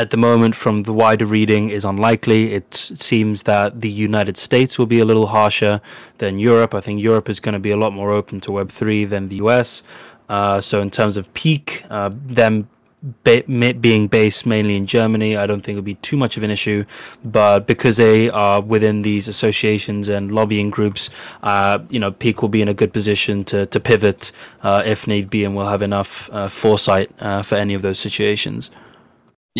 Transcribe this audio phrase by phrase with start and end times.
[0.00, 2.54] at the moment, from the wider reading, is unlikely.
[2.54, 5.82] It seems that the United States will be a little harsher
[6.18, 6.74] than Europe.
[6.74, 9.36] I think Europe is going to be a lot more open to Web3 than the
[9.36, 9.82] US.
[10.30, 12.10] Uh, so, in terms of peaq, uh,
[12.40, 12.66] them
[13.24, 16.84] being based mainly in Germany, I don't think it'll be too much of an issue.
[17.22, 21.10] But because they are within these associations and lobbying groups,
[21.42, 24.32] uh, you know, peaq will be in a good position to to pivot
[24.62, 27.98] uh, if need be, and will have enough uh, foresight uh, for any of those
[27.98, 28.70] situations.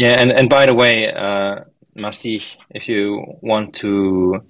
[0.01, 1.12] Yeah, and and by the way.
[1.12, 1.64] Uh,
[1.96, 4.43] Masti, if you want to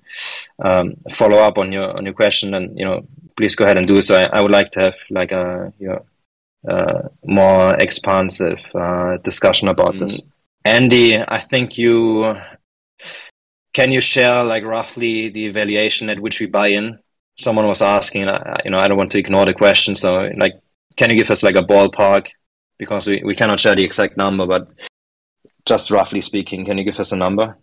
[0.63, 3.89] um, follow up on your on your question, and you know, please go ahead and
[3.89, 4.15] do so.
[4.15, 6.05] I, I would like to have like a you know,
[6.69, 10.01] uh, more expansive uh, discussion about mm.
[10.01, 10.23] this.
[10.65, 12.37] Andy, I think you
[13.73, 16.99] can you share like roughly the valuation at which we buy in?
[17.39, 20.61] Someone was asking, uh, you know, I don't want to ignore the question, so like,
[20.97, 22.29] can you give us like a ballpark?
[22.79, 24.73] Because we, we cannot share the exact number, but
[25.70, 27.56] just roughly speaking, can you give us a number?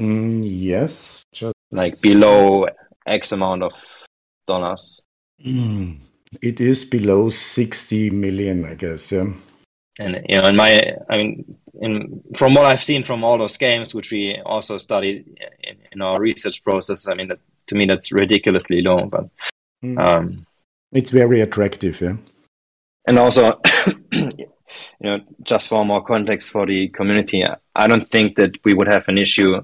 [0.00, 2.66] Mm, yes, just like below
[3.06, 3.72] X amount of
[4.46, 5.02] dollars.
[5.44, 6.00] Mm.
[6.40, 9.12] It is below 60 million, I guess.
[9.12, 9.34] Yeah.
[9.98, 13.58] And you know, in my, I mean, in from what I've seen from all those
[13.58, 15.26] games, which we also studied
[15.62, 19.04] in, in our research process, I mean, that, to me, that's ridiculously low.
[19.06, 19.28] But
[19.84, 19.98] mm.
[20.00, 20.46] um,
[20.92, 22.16] it's very attractive, yeah.
[23.06, 23.60] And also,
[25.00, 27.44] you know, just for more context for the community,
[27.74, 29.60] I don't think that we would have an issue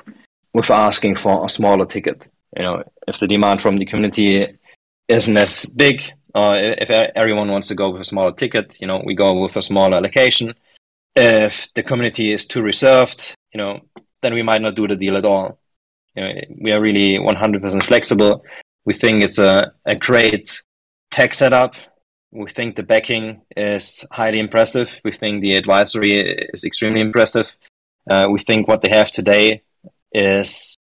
[0.55, 2.29] with asking for a smaller ticket.
[2.57, 4.59] You know, if the demand from the community
[5.09, 6.03] isn't as big,
[6.35, 9.57] uh, if everyone wants to go with a smaller ticket, you know, we go with
[9.57, 10.55] a smaller allocation.
[11.15, 13.81] If the community is too reserved, you know,
[14.23, 15.59] then we might not do the deal at all.
[16.15, 18.45] You know, we are really 100% flexible.
[18.85, 20.63] We think it's a, a great
[21.11, 21.75] tech setup.
[22.33, 24.91] We think the backing is highly impressive.
[25.05, 26.19] We think the advisory
[26.55, 27.55] is extremely impressive.
[28.09, 29.63] Uh, we think what they have today
[30.13, 30.75] is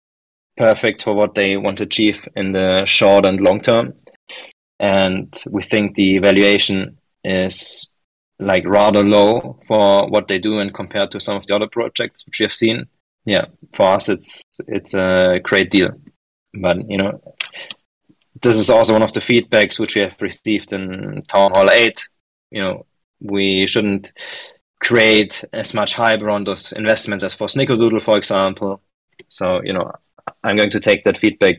[0.56, 3.94] perfect for what they want to achieve in the short and long term
[4.82, 7.90] and we think the valuation is
[8.40, 12.26] like rather low for what they do and compared to some of the other projects
[12.26, 12.86] which we have seen.
[13.24, 15.90] Yeah, for us it's it's a great deal.
[16.60, 17.22] But you know,
[18.42, 22.08] this is also one of the feedbacks which we have received in Town Hall Eight.
[22.50, 22.86] You know,
[23.20, 24.12] we shouldn't
[24.80, 28.82] create as much hype around those investments as for Snickerdoodle, for example.
[29.28, 29.92] So you know,
[30.42, 31.56] I'm going to take that feedback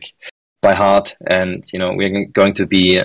[0.60, 3.02] by heart, and you know we're going to be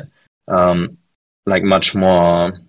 [0.47, 0.97] um,
[1.45, 2.59] like much more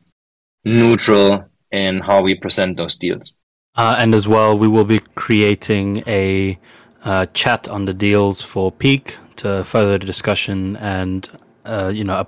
[0.64, 3.34] neutral in how we present those deals.
[3.76, 6.58] Uh, and as well, we will be creating a
[7.04, 11.28] uh, chat on the deals for peaq to further the discussion and
[11.64, 12.26] uh, you know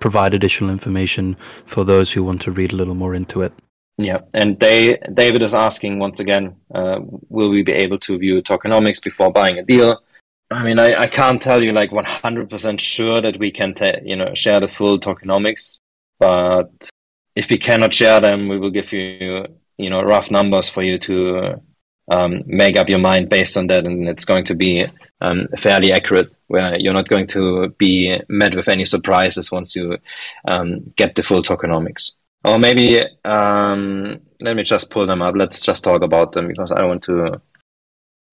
[0.00, 1.34] provide additional information
[1.66, 3.52] for those who want to read a little more into it.
[3.98, 8.42] Yeah, and they, David is asking once again, uh, will we be able to view
[8.42, 10.02] tokenomics before buying a deal?
[10.50, 14.16] I mean, I, I can't tell you like 100% sure that we can, ta- you
[14.16, 15.80] know, share the full tokenomics,
[16.18, 16.70] but
[17.34, 19.46] if we cannot share them, we will give you,
[19.78, 21.60] you know, rough numbers for you to
[22.10, 24.86] um, make up your mind based on that, and it's going to be
[25.20, 26.30] um, fairly accurate.
[26.52, 29.96] Where you're not going to be met with any surprises once you
[30.46, 32.12] um, get the full tokenomics.
[32.44, 35.34] Or maybe um, let me just pull them up.
[35.34, 37.40] Let's just talk about them because I want to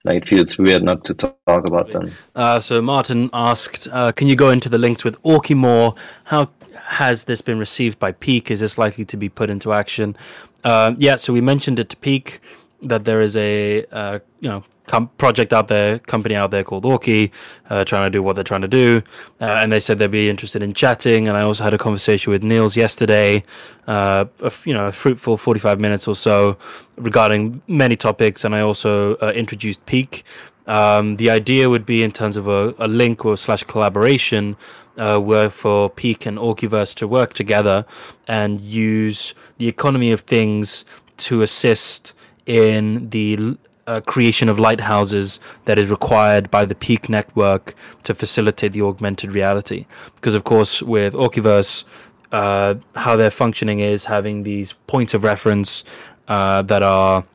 [0.03, 2.12] like it feels weird not to talk about them.
[2.35, 5.96] Uh, so Martin asked, uh, "Can you go into the links with Auki more?
[6.25, 6.50] How
[6.88, 8.52] has this been received by peaq?
[8.52, 10.18] Is this likely to be put into action?"
[10.66, 12.40] Uh, yeah, so we mentioned it to peaq
[12.81, 16.84] that there is a uh, you know com- project out there, company out there called
[16.84, 17.32] Auki,
[17.70, 19.02] uh, trying to do what they're trying to do.
[19.40, 21.28] Uh, and they said they'd be interested in chatting.
[21.28, 23.44] And I also had a conversation with Nils yesterday,
[23.88, 26.58] uh, a, you know, a fruitful 45 minutes or so
[26.98, 28.44] regarding many topics.
[28.44, 30.24] And I also uh, introduced peaq.
[30.66, 34.58] Um, the idea would be in terms of a, a link or slash collaboration
[34.98, 37.86] uh, where for peaq and Aukiverse to work together
[38.28, 40.84] and use the economy of things
[41.18, 42.14] to assist
[42.46, 43.58] in the
[43.90, 49.32] uh, creation of lighthouses that is required by the peaq network to facilitate the augmented
[49.34, 49.88] reality.
[50.16, 51.86] Because, of course, with Aukiverse,
[52.32, 55.84] uh, how they're functioning is having these points of reference
[56.28, 57.26] uh, that are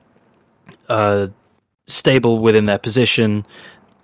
[0.89, 1.27] uh,
[1.87, 3.45] stable within their position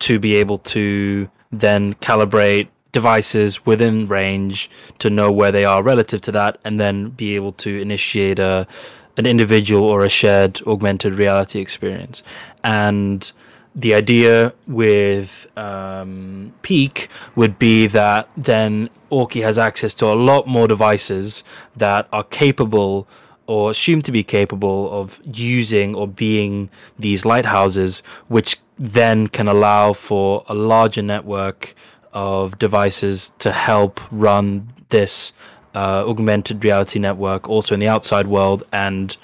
[0.01, 4.69] to be able to then calibrate devices within range
[4.99, 8.67] to know where they are relative to that and then be able to initiate a
[9.21, 12.23] an individual or a shared augmented reality experience.
[12.65, 13.31] And
[13.75, 20.47] the idea with um, peaq would be that then Auki has access to a lot
[20.47, 21.45] more devices
[21.77, 23.07] that are capable
[23.47, 29.93] or assumed to be capable of using or being these lighthouses, which then can allow
[29.93, 31.75] for a larger network
[32.13, 35.33] of devices to help run this
[35.75, 39.17] uh, augmented reality network also in the outside world and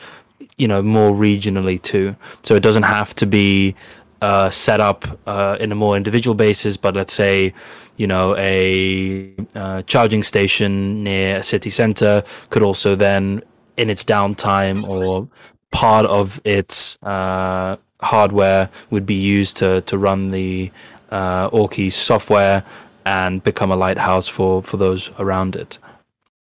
[0.56, 2.16] you know more regionally too.
[2.42, 3.74] So it doesn't have to be
[4.22, 7.52] uh, set up uh, in a more individual basis but let's say
[7.96, 13.42] you know a uh, charging station near a city center could also then
[13.76, 15.28] in its downtime or
[15.70, 20.70] part of its uh, hardware would be used to to run the
[21.10, 22.64] uh, Auki software
[23.04, 25.78] and become a lighthouse for for those around it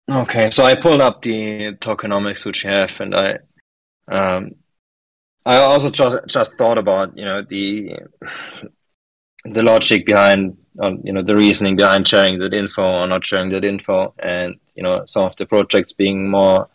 [0.07, 3.39] Okay, so I pulled up the tokenomics which you have, and I,
[4.07, 4.51] um,
[5.45, 7.97] I also just just thought about you know the
[9.45, 10.57] the logic behind
[11.03, 14.83] you know the reasoning behind sharing that info or not sharing that info, and you
[14.83, 16.65] know some of the projects being more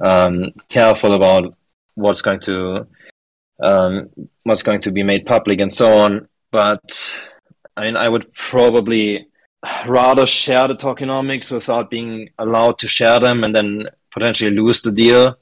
[0.00, 1.54] um, careful about
[1.94, 2.86] what's going to
[3.62, 4.08] um,
[4.44, 6.26] what's going to be made public and so on.
[6.50, 7.22] But
[7.76, 9.26] I mean, I would probably
[9.86, 14.92] rather share the tokenomics without being allowed to share them and then potentially lose the
[14.92, 15.36] deal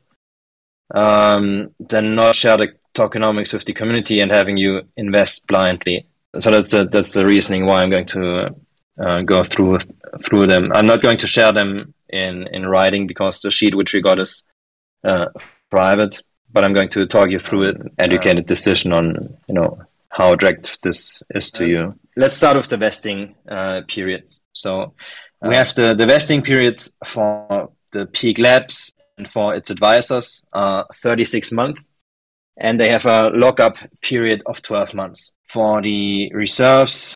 [0.95, 6.07] um, than not share the tokenomics with the community and having you invest blindly.
[6.39, 8.55] So that's a, that's the reasoning why I'm going to
[9.01, 9.79] uh, go through
[10.25, 10.71] through them.
[10.75, 14.19] I'm not going to share them in in writing because the sheet which we got
[14.19, 14.43] is
[15.05, 15.27] uh,
[15.71, 16.23] private.
[16.53, 19.17] But I'm going to talk you through it, educated decision on
[19.49, 24.43] you know how direct this is to you let's start with the vesting uh, periods.
[24.53, 24.93] So
[25.41, 30.87] we have the, the vesting periods for the peaq Labs and for its advisors are
[31.03, 31.81] 36 months,
[32.59, 35.33] and they have a lockup period of 12 months.
[35.49, 37.15] For the reserves,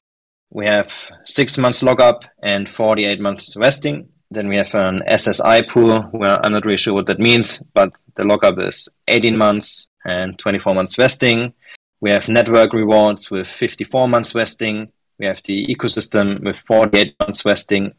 [0.50, 0.90] we have
[1.26, 4.08] six months lockup and 48 months vesting.
[4.30, 7.92] Then we have an SSI pool, where I'm not really sure what that means, but
[8.16, 11.52] the lockup is 18 months and 24 months vesting.
[12.00, 14.92] We have network rewards with 54 months vesting.
[15.18, 17.94] We have the ecosystem with 48 months vesting.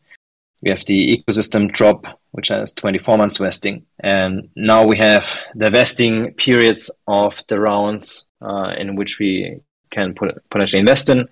[0.61, 3.85] We have the ecosystem drop, which has 24 months vesting.
[3.99, 9.59] And now we have the vesting periods of the rounds uh, in which we
[9.91, 11.27] can put, potentially invest in.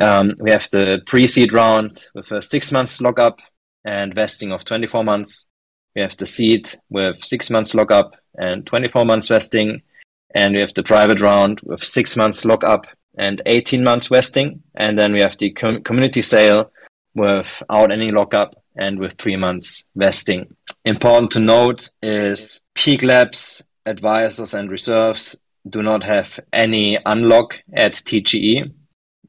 [0.00, 3.38] Um, we have the pre-seed round with a six months lockup
[3.84, 5.46] and vesting of 24 months.
[5.94, 9.82] We have the seed with six months lockup and 24 months vesting.
[10.34, 12.86] And we have the private round with six months lockup
[13.16, 14.62] and 18 months vesting.
[14.74, 16.70] And then we have the com- community sale
[17.14, 20.54] without any lockup and with three months vesting.
[20.84, 25.36] Important to note is peaq Labs advisors and reserves
[25.68, 28.72] do not have any unlock at TGE.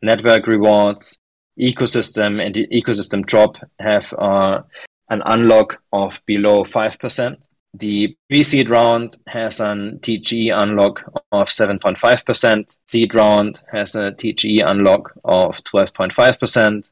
[0.01, 1.19] Network rewards,
[1.59, 4.61] ecosystem, and the ecosystem drop have uh,
[5.09, 7.37] an unlock of below 5%.
[7.75, 12.75] The pre-seed round has an TGE unlock of 7.5%.
[12.87, 16.85] Seed round has a TGE unlock of 12.5%.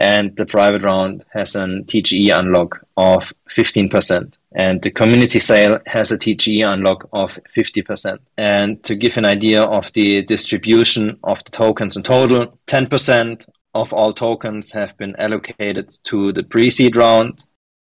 [0.00, 4.34] And the private round has an TGE unlock of 15%.
[4.52, 8.18] And the community sale has a TGE unlock of 50%.
[8.36, 13.92] And to give an idea of the distribution of the tokens in total, 10% of
[13.92, 17.44] all tokens have been allocated to the pre-seed round,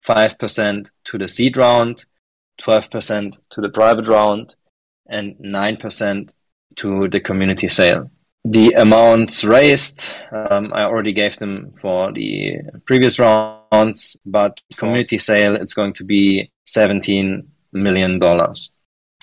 [0.06, 2.06] 5% to the seed round,
[2.62, 4.56] 12% to the private round,
[5.08, 6.34] and 9%
[6.78, 8.12] to the community sale.
[8.46, 15.56] The amounts raised, um, I already gave them for the previous rounds, but community sale,
[15.56, 18.20] it's going to be $17 million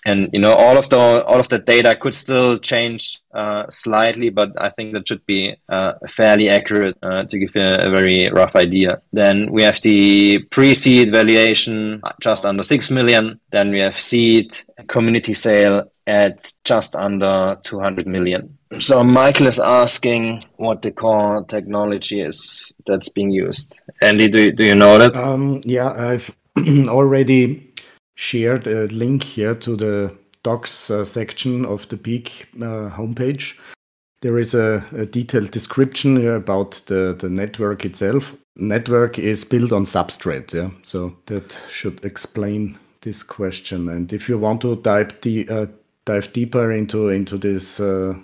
[0.06, 4.30] and you know all of the all of the data could still change uh, slightly,
[4.30, 7.90] but I think that should be uh, fairly accurate uh, to give you a, a,
[7.90, 9.02] very rough idea.
[9.12, 13.40] Then we have the pre-seed valuation just under six million.
[13.50, 18.56] Then we have seed community sale at just under 200 million.
[18.78, 23.80] So Michael is asking what the core technology is that's being used.
[24.00, 25.16] Andy, do, do you know that?
[25.16, 26.30] Um, yeah, I've
[26.88, 27.72] already
[28.16, 33.56] shared a link here to the docs uh, section of the peaq uh, homepage.
[34.22, 38.34] There is a, a detailed description here about the, the network itself.
[38.56, 40.70] Network is built on substrate, yeah.
[40.82, 43.88] So that should explain this question.
[43.88, 45.66] And if you want to dive the, uh,
[46.06, 48.14] dive deeper into into this uh,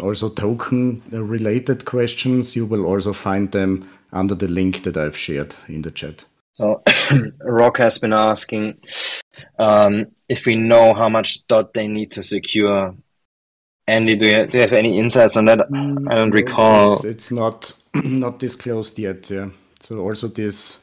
[0.00, 5.54] also token related questions, you will also find them under the link that I've shared
[5.68, 6.24] in the chat.
[6.56, 6.82] So
[7.42, 8.78] Rock has been asking
[9.58, 12.94] um, if we know how much dot they need to secure.
[13.86, 15.60] Andy, do you, do you have any insights on that?
[15.60, 16.94] I don't recall.
[16.94, 19.28] It's, it's not not disclosed yet.
[19.28, 19.50] Yeah.
[19.80, 20.78] So also this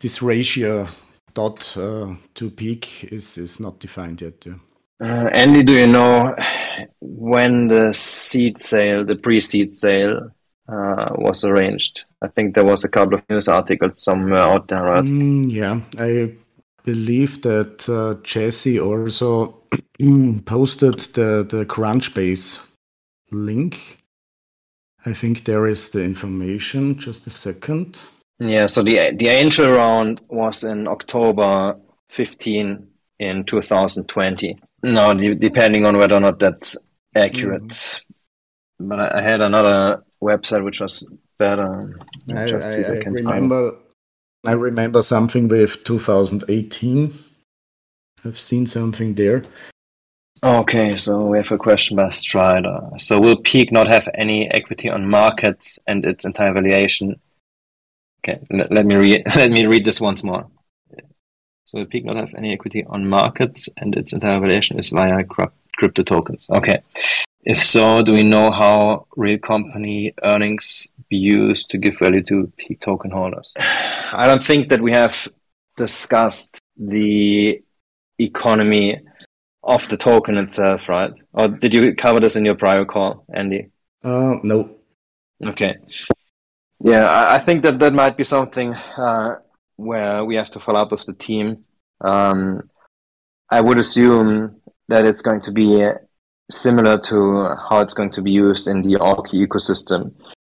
[0.00, 0.88] this ratio
[1.34, 4.46] dot uh, to peaq is is not defined yet.
[4.46, 4.54] Yeah.
[5.02, 6.34] Uh, Andy, do you know
[7.00, 10.30] when the seed sale, the pre-seed sale,
[10.70, 12.04] uh, was arranged?
[12.22, 15.04] I think there was a couple of news articles somewhere out there, right?
[15.04, 16.34] Mm, yeah, I
[16.84, 19.62] believe that uh, Jesse also
[20.44, 22.66] posted the the Crunchbase
[23.30, 23.98] link.
[25.06, 26.98] I think there is the information.
[26.98, 28.00] Just a second.
[28.38, 31.76] Yeah, so the the angel round was in October
[32.10, 32.86] 15
[33.18, 34.58] in 2020.
[34.82, 36.76] No, de- depending on whether or not that's
[37.14, 37.68] accurate.
[37.68, 38.02] Mm.
[38.80, 41.94] But I, had another website which was better.
[42.30, 43.74] I, I, I remember.
[44.46, 47.12] I remember something with 2018.
[48.24, 49.42] I've seen something there.
[50.42, 52.80] Okay, so we have a question by Strider.
[52.96, 57.20] So will peaq not have any equity on markets and its entire valuation?
[58.24, 59.22] Okay, let, let me read.
[59.36, 60.46] Let me read this once more.
[61.66, 65.24] So will peaq not have any equity on markets and its entire valuation is via
[65.24, 66.48] crypto tokens.
[66.50, 66.80] Okay.
[67.42, 72.52] If so, do we know how real company earnings be used to give value to
[72.58, 73.54] peaq token holders?
[73.58, 75.26] I don't think that we have
[75.76, 77.62] discussed the
[78.18, 79.00] economy
[79.62, 81.12] of the token itself, right?
[81.32, 83.70] Or did you cover this in your prior call, Andy?
[84.02, 84.76] Uh, no.
[85.44, 85.76] Okay.
[86.82, 89.36] Yeah, I, I think that that might be something uh,
[89.76, 91.64] where we have to follow up with the team.
[92.02, 92.70] Um,
[93.48, 95.82] I would assume that it's going to be
[96.50, 100.12] similar to how it's going to be used in the Auki ecosystem,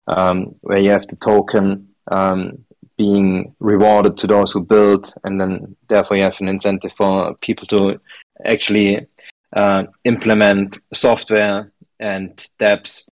[0.06, 2.64] um, where you have the token um,
[2.96, 7.66] being rewarded to those who build, and then therefore you have an incentive for people
[7.66, 7.98] to
[8.44, 9.06] actually
[9.54, 13.06] uh, implement software and dApps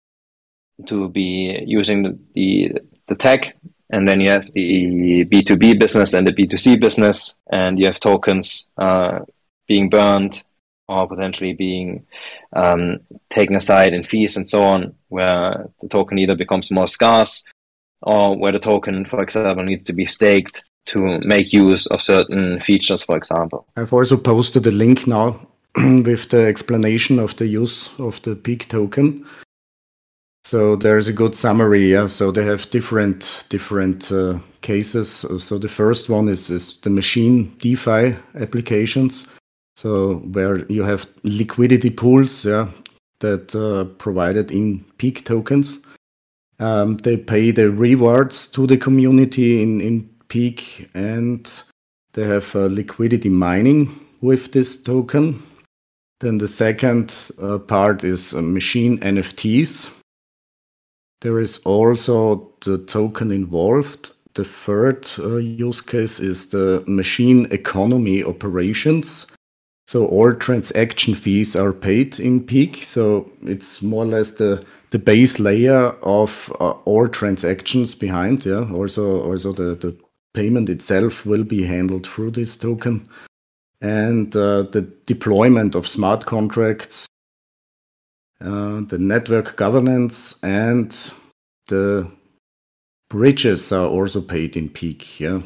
[0.87, 2.73] to be using the, the,
[3.07, 3.57] the tech.
[3.91, 8.69] And then you have the B2B business and the B2C business, and you have tokens
[8.77, 9.21] uh,
[9.69, 10.43] being burned
[10.89, 12.07] or potentially being
[12.53, 13.01] um,
[13.31, 17.45] taken aside in fees and so on, where the token either becomes more scarce
[18.03, 22.61] or where the token, for example, needs to be staked to make use of certain
[22.61, 23.67] features, for example.
[23.77, 25.41] I've also posted a link now
[25.77, 29.27] with the explanation of the use of the peaq token.
[30.45, 31.91] So there's a good summary.
[31.91, 32.07] Yeah?
[32.07, 35.27] So they have different different uh, cases.
[35.39, 39.27] So the first one is, is the machine DeFi applications.
[39.77, 42.69] So where you have liquidity pools, yeah,
[43.21, 45.79] that uh, provided in peaq tokens.
[46.59, 51.51] Um, they pay the rewards to the community in, in peaq and
[52.13, 55.43] they have uh, liquidity mining with this token.
[56.21, 59.91] Then the second uh, part is uh, machine NFTs.
[61.21, 64.13] There is also the token involved.
[64.35, 69.27] The third uh, use case is the machine economy operations.
[69.87, 72.85] So all transaction fees are paid in peaq.
[72.85, 78.45] So it's more or less the the base layer of uh, all transactions behind.
[78.45, 78.71] Yeah.
[78.73, 79.97] Also also the the
[80.35, 83.09] payment itself will be handled through this token,
[83.81, 87.07] and uh, the deployment of smart contracts,
[88.41, 91.13] uh, the network governance, and
[91.69, 92.11] the
[93.09, 95.21] bridges are also paid in peaq.
[95.21, 95.43] Yeah.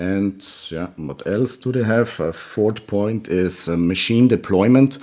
[0.00, 2.18] And yeah, what else do they have?
[2.20, 4.98] A fourth point is machine deployment.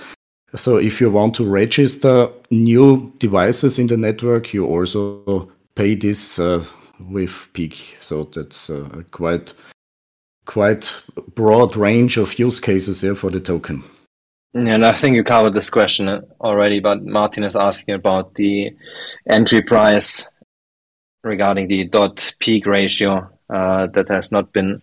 [0.56, 6.40] So if you want to register new devices in the network, you also pay this
[6.40, 6.64] uh,
[7.08, 7.74] with peaq.
[8.00, 9.52] So that's uh, quite
[10.46, 10.92] quite
[11.36, 13.84] broad range of use cases here for the token.
[14.54, 16.08] And I think you covered this question
[16.40, 18.74] already, but Martin is asking about the
[19.28, 20.28] entry price
[21.22, 24.82] regarding the dot peaq ratio uh, that has not been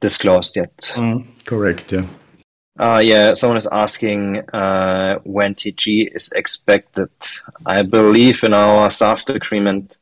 [0.00, 0.76] disclosed yet.
[0.94, 1.92] Mm, correct.
[1.92, 2.06] Yeah.
[2.78, 7.10] Uh, yeah, someone is asking uh, when TG is expected.
[7.66, 9.98] I believe in our SAFT agreement,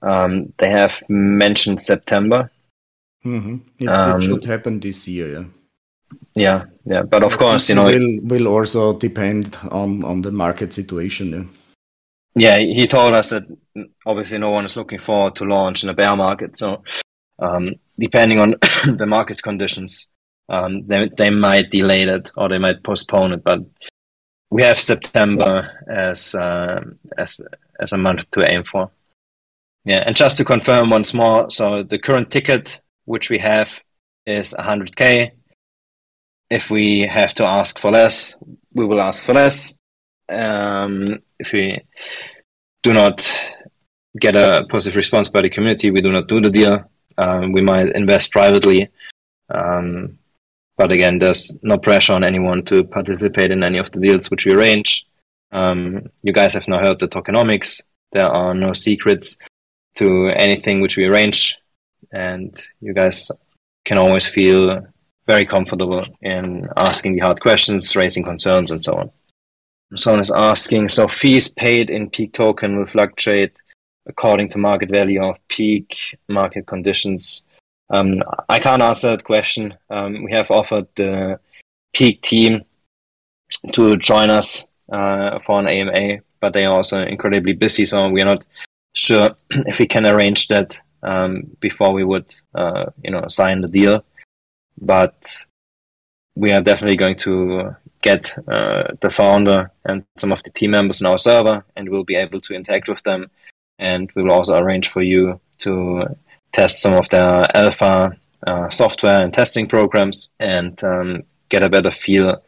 [0.00, 2.50] um, they have mentioned September.
[3.24, 3.56] Mm-hmm.
[3.80, 5.44] It, um, it, should happen this year, yeah.
[6.34, 10.72] Yeah, yeah, but of course, you know, will will also depend on on the market
[10.72, 11.32] situation.
[11.32, 11.44] Yeah.
[12.36, 13.44] Yeah, he told us that
[14.06, 16.56] obviously no one is looking forward to launch in a bear market.
[16.56, 16.82] So
[17.40, 18.54] um, depending on
[18.96, 20.08] the market conditions,
[20.48, 23.44] um, they they might delay it or they might postpone it.
[23.44, 23.60] But
[24.50, 26.80] we have September as uh,
[27.16, 27.40] as
[27.80, 28.90] as a month to aim for.
[29.84, 33.80] Yeah, and just to confirm once more, so the current ticket which we have
[34.26, 35.30] is 100k.
[36.50, 38.36] If we have to ask for less,
[38.74, 39.78] we will ask for less.
[40.28, 41.80] Um, if we
[42.82, 43.36] do not
[44.18, 46.90] get a positive response by the community, we do not do the deal.
[47.22, 48.80] Um, we might invest privately
[49.50, 50.18] Um,
[50.76, 54.46] but again, there's no pressure on anyone to participate in any of the deals which
[54.46, 55.06] we arrange.
[55.52, 57.82] Um, you guys have now heard the tokenomics.
[58.12, 59.36] There are no secrets
[59.98, 61.58] to anything which we arrange,
[62.12, 63.30] and you guys
[63.84, 64.86] can always feel
[65.26, 69.10] very comfortable in asking the hard questions, raising concerns, and so on.
[69.96, 73.52] Someone is asking, so fees paid in peaq token will fluctuate
[74.06, 75.94] according to market value of peaq
[76.28, 77.42] market conditions.
[77.90, 79.74] Um, I can't answer that question.
[79.90, 81.40] Um, we have offered the
[81.94, 82.62] peaq team
[83.72, 88.22] to join us uh, for an AMA, but they are also incredibly busy, so we
[88.22, 88.44] are not
[88.94, 93.68] sure if we can arrange that um, before we would, uh, you know, sign the
[93.68, 94.04] deal.
[94.80, 95.44] But
[96.34, 101.00] we are definitely going to get uh, the founder and some of the team members
[101.00, 103.30] in our server, and we'll be able to interact with them.
[103.80, 106.04] And we will also arrange for you to
[106.52, 111.90] test some of their alpha uh, software and testing programs, and um, get a better
[111.90, 112.42] feel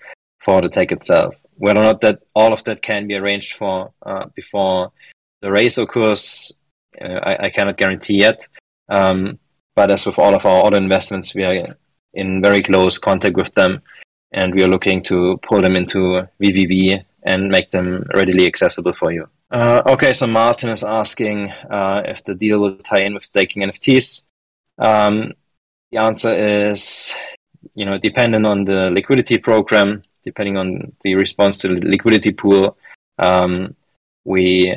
[0.44, 1.34] for the tech itself.
[1.56, 4.92] Whether or not that all of that can be arranged for uh, before
[5.40, 6.52] the race occurs,
[7.00, 8.46] uh, I, I, cannot guarantee yet.
[8.88, 9.38] Um,
[9.74, 11.76] but as with all of our other investments, we are
[12.14, 13.82] in very close contact with them
[14.32, 19.12] and we are looking to pull them into VVV and make them readily accessible for
[19.12, 19.28] you.
[19.52, 23.62] Uh, okay, so Martin is asking uh, if the deal will tie in with staking
[23.62, 24.24] NFTs.
[24.78, 25.34] Um,
[25.90, 27.14] the answer is,
[27.74, 32.78] you know, depending on the liquidity program, depending on the response to the liquidity pool,
[33.18, 33.76] um,
[34.24, 34.74] we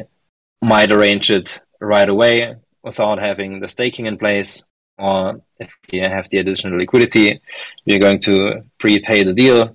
[0.62, 4.66] might arrange it right away without having the staking in place
[4.98, 7.40] or if we have the additional liquidity,
[7.86, 9.74] we're going to prepay the deal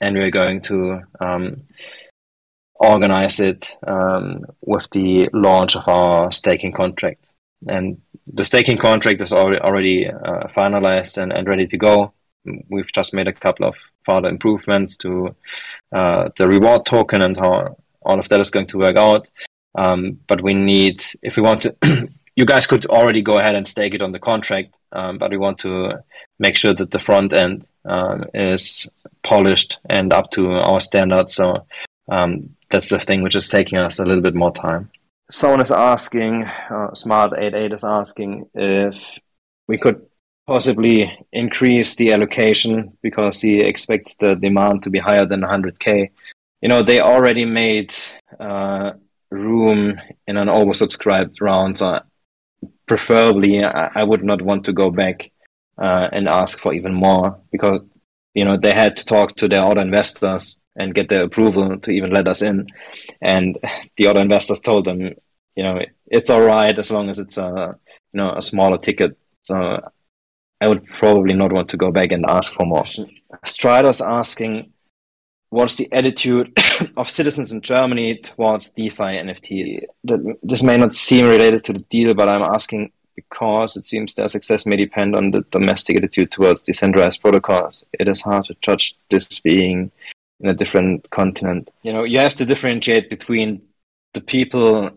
[0.00, 1.62] and we're going to um,
[2.78, 7.20] organize it um, with the launch of our staking contract.
[7.66, 12.12] And the staking contract is already, uh, finalized and, and ready to go.
[12.68, 15.34] We've just made a couple of further improvements to
[15.92, 19.28] uh, the reward token and how all of that is going to work out.
[19.74, 21.76] Um, but we need, if we want to
[22.36, 25.38] you guys could already go ahead and stake it on the contract, um, but we
[25.38, 26.04] want to
[26.38, 28.88] make sure that the front end um, is
[29.22, 31.34] polished and up to our standards.
[31.34, 31.66] So
[32.08, 34.90] um, that's the thing which is taking us a little bit more time.
[35.30, 38.94] Someone is asking, uh, Smart88 is asking if
[39.66, 40.04] we could
[40.46, 46.10] possibly increase the allocation because he expects the demand to be higher than 100k.
[46.60, 47.94] You know, they already made
[48.38, 48.92] uh,
[49.30, 52.00] room in an oversubscribed round, so
[52.86, 55.30] preferably I, I would not want to go back
[55.78, 57.80] uh, and ask for even more because
[58.34, 61.90] you know they had to talk to their other investors and get their approval to
[61.90, 62.66] even let us in
[63.20, 63.58] and
[63.96, 67.76] the other investors told them you know it's all right as long as it's a
[68.12, 69.80] you know a smaller ticket so
[70.60, 72.84] i would probably not want to go back and ask for more
[73.44, 74.72] strider's asking
[75.50, 76.52] what's the attitude
[76.96, 79.82] of citizens in Germany towards DeFi NFTs?
[80.42, 84.28] This may not seem related to the deal, but I'm asking because it seems their
[84.28, 87.84] success may depend on the domestic attitude towards decentralized protocols.
[87.94, 89.90] It is hard to judge this being
[90.40, 91.70] in a different continent.
[91.82, 93.62] You know, you have to differentiate between
[94.14, 94.90] the people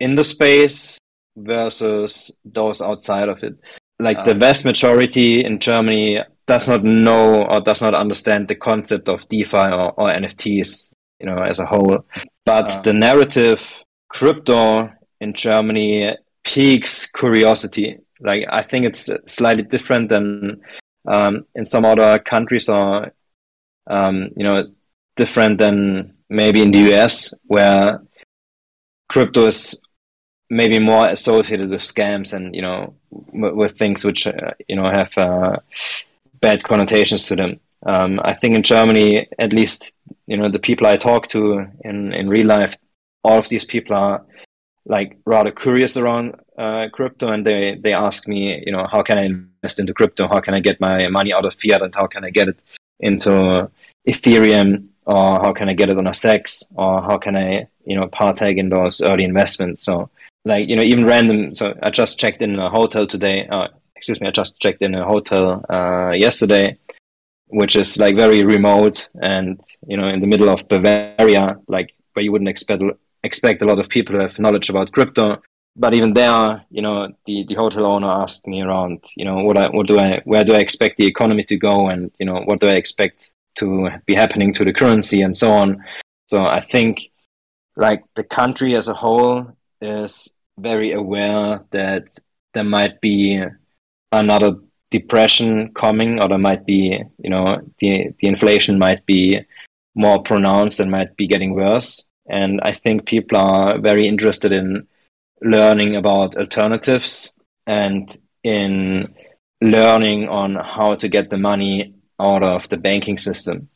[0.00, 0.98] in the space
[1.36, 3.58] versus those outside of it.
[3.98, 8.54] Like um, the vast majority in Germany does not know or does not understand the
[8.54, 12.04] concept of DeFi or, or NFTs, you know, as a whole.
[12.44, 13.64] But uh, the narrative
[14.08, 17.98] crypto in Germany piques curiosity.
[18.20, 20.60] Like I think it's slightly different than
[21.06, 23.12] um, in some other countries or
[23.86, 24.70] um, you know
[25.16, 28.00] different than maybe in the US where
[29.08, 29.80] crypto is
[30.50, 35.16] maybe more associated with scams and you know with things which uh, you know have
[35.16, 35.56] uh,
[36.40, 37.60] bad connotations to them.
[37.86, 39.92] Um, I think in Germany, at least,
[40.26, 42.76] you know, the people I talk to in, in real life,
[43.22, 44.24] all of these people are
[44.86, 49.18] like rather curious around uh, crypto and they, they ask me, you know, how can
[49.18, 50.28] I invest into crypto?
[50.28, 52.58] How can I get my money out of fiat and how can I get it
[53.04, 53.70] into
[54.08, 57.96] Ethereum or how can I get it on a CEX or how can I, you
[57.96, 59.82] know, partake in those early investments?
[59.84, 60.10] So
[60.44, 61.54] like, you know, even random.
[61.54, 63.46] So I just checked in a hotel today.
[63.46, 66.78] Uh, excuse me, I just checked in a hotel uh, yesterday,
[67.48, 72.24] which is like very remote and you know in the middle of Bavaria, like where
[72.24, 72.82] you wouldn't expect
[73.22, 75.42] expect a lot of people to have knowledge about crypto.
[75.76, 79.58] But even there, you know, the, the hotel owner asked me around, you know, what
[79.58, 82.42] I, what do I, where do I expect the economy to go, and you know,
[82.44, 85.84] what do I expect to be happening to the currency and so on.
[86.28, 87.10] So I think,
[87.76, 92.04] like the country as a whole is very aware that
[92.52, 93.42] there might be
[94.12, 94.56] another
[94.90, 99.40] depression coming, or there might be, you know, the the inflation might be
[99.96, 102.06] more pronounced and might be getting worse.
[102.28, 104.86] And I think people are very interested in
[105.44, 107.32] learning about alternatives
[107.66, 109.14] and in
[109.60, 113.68] learning on how to get the money out of the banking system.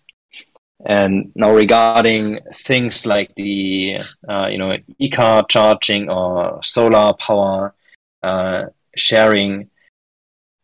[0.85, 7.75] And now regarding things like the uh, you know e-car charging or solar power
[8.23, 9.71] uh, sharing,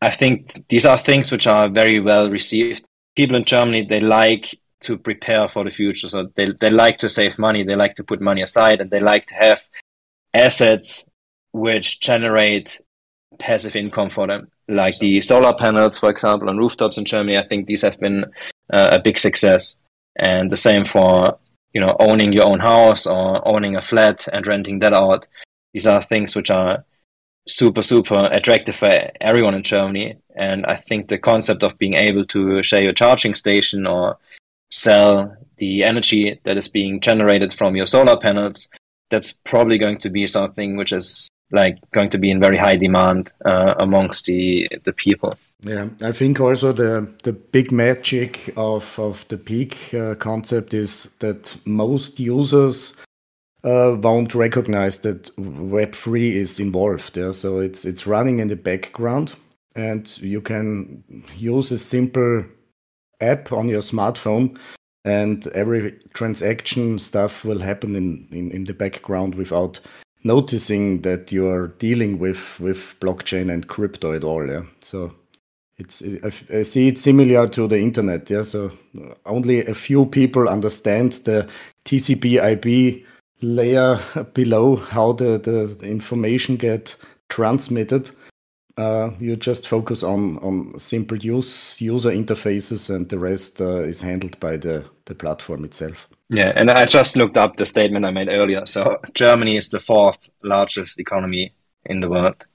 [0.00, 2.88] I think these are things which are very well received.
[3.16, 7.08] People in Germany they like to prepare for the future, so they they like to
[7.08, 9.62] save money, they like to put money aside, and they like to have
[10.34, 11.08] assets
[11.52, 12.80] which generate
[13.38, 17.38] passive income for them, like the solar panels, for example, on rooftops in Germany.
[17.38, 18.24] I think these have been
[18.72, 19.76] uh, a big success,
[20.16, 21.38] and the same for
[21.72, 25.26] you know owning your own house or owning a flat and renting that out.
[25.72, 26.84] These are things which are
[27.46, 32.24] super super attractive for everyone in Germany, and I think the concept of being able
[32.26, 34.18] to share your charging station or
[34.70, 38.68] sell the energy that is being generated from your solar panels
[39.10, 42.76] that's probably going to be something which is like going to be in very high
[42.76, 45.34] demand uh, amongst the the people.
[45.62, 51.10] Yeah, I think also the the big magic of of the peaq uh, concept is
[51.20, 52.96] that most users
[53.62, 57.16] uh, won't recognize that Web three is involved.
[57.16, 59.34] Yeah, so it's it's running in the background,
[59.74, 61.02] and you can
[61.36, 62.44] use a simple
[63.20, 64.58] app on your smartphone
[65.04, 69.80] and every transaction stuff will happen in, in, in the background without
[70.24, 74.46] noticing that you are dealing with with blockchain and crypto at all.
[74.46, 75.12] Yeah, so
[75.76, 76.02] it's
[76.52, 78.30] I, see it similar to the internet.
[78.30, 78.70] Yeah, so
[79.26, 81.48] only a few people understand the
[81.84, 83.04] TCP/IP
[83.42, 83.98] layer
[84.32, 86.96] below how the, the information get
[87.28, 88.10] transmitted.
[88.76, 94.02] Uh, you just focus on on simple use user interfaces, and the rest uh, is
[94.02, 96.08] handled by the the platform itself.
[96.28, 98.66] Yeah, and I just looked up the statement I made earlier.
[98.66, 102.46] So Germany is the fourth largest economy in the world,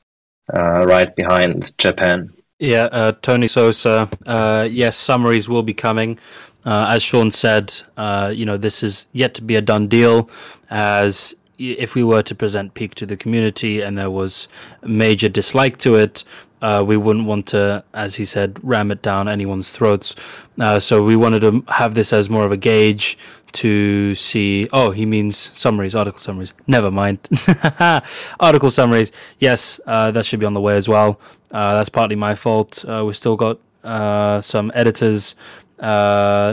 [0.53, 2.33] uh, right behind Japan.
[2.59, 4.09] Yeah, uh, Tony Sosa.
[4.25, 6.19] Uh, yes, summaries will be coming.
[6.65, 10.29] Uh, as Sean said, uh, you know this is yet to be a done deal.
[10.69, 14.47] As if we were to present peaq to the community and there was
[14.83, 16.23] major dislike to it,
[16.61, 20.15] uh, we wouldn't want to, as he said, ram it down anyone's throats.
[20.59, 23.17] Uh, so we wanted to have this as more of a gauge
[23.53, 24.67] to see.
[24.73, 26.53] Oh, he means summaries, article summaries.
[26.67, 27.19] Never mind.
[28.39, 29.11] article summaries.
[29.39, 31.19] Yes, uh, that should be on the way as well.
[31.51, 32.83] Uh, that's partly my fault.
[32.85, 35.35] Uh, we've still got uh, some editors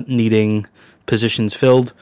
[0.07, 0.67] needing
[1.07, 1.93] positions filled.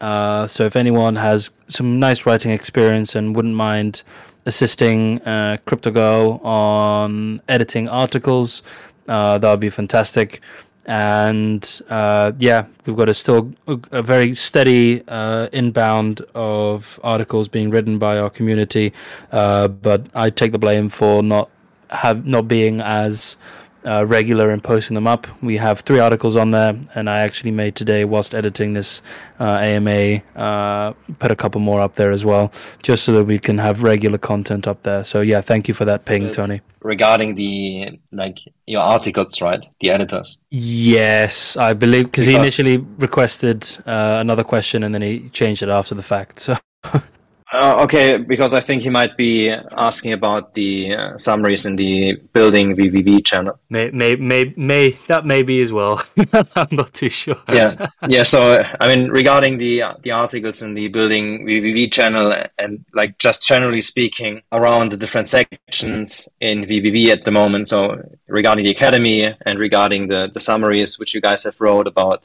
[0.00, 4.02] So if anyone has some nice writing experience and wouldn't mind
[4.46, 8.62] assisting uh, CryptoGirl on editing articles.
[9.08, 10.40] Uh, that would be fantastic.
[10.86, 13.52] And uh, yeah, we've got a still
[13.90, 18.92] a very steady uh, inbound of articles being written by our community.
[19.32, 21.50] Uh, but I take the blame for not
[21.90, 23.36] have not being as
[23.86, 25.26] uh, regular in posting them up.
[25.42, 29.02] We have three articles on there, and I actually made today, whilst editing this
[29.38, 33.38] uh, AMA, uh, put a couple more up there as well, just so that we
[33.38, 35.04] can have regular content up there.
[35.04, 36.60] So yeah, thank you for that ping, but Tony.
[36.82, 39.64] Regarding the like your articles, right?
[39.80, 40.38] The editors.
[40.50, 45.68] Yes, I believe because he initially requested uh, another question and then he changed it
[45.68, 46.40] after the fact.
[46.40, 46.56] So.
[47.56, 52.16] Uh, okay, because I think he might be asking about the uh, summaries in the
[52.34, 53.58] building VVV channel.
[53.70, 56.02] May, may, may, may that may be as well.
[56.54, 57.42] I'm not too sure.
[57.48, 58.24] yeah, yeah.
[58.24, 63.16] So I mean, regarding the uh, the articles in the building VVV channel, and like
[63.18, 67.68] just generally speaking, around the different sections in VVV at the moment.
[67.68, 72.22] So regarding the academy and regarding the the summaries which you guys have wrote about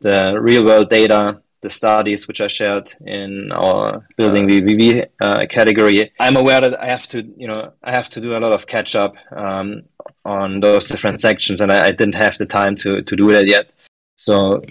[0.00, 6.10] the real world data the studies which I shared in our building VVV uh, category.
[6.18, 8.66] I'm aware that I have to, you know, I have to do a lot of
[8.66, 9.82] catch up um,
[10.24, 13.46] on those different sections, and I, I, didn't have the time to to do that
[13.46, 13.70] yet.
[14.16, 14.62] So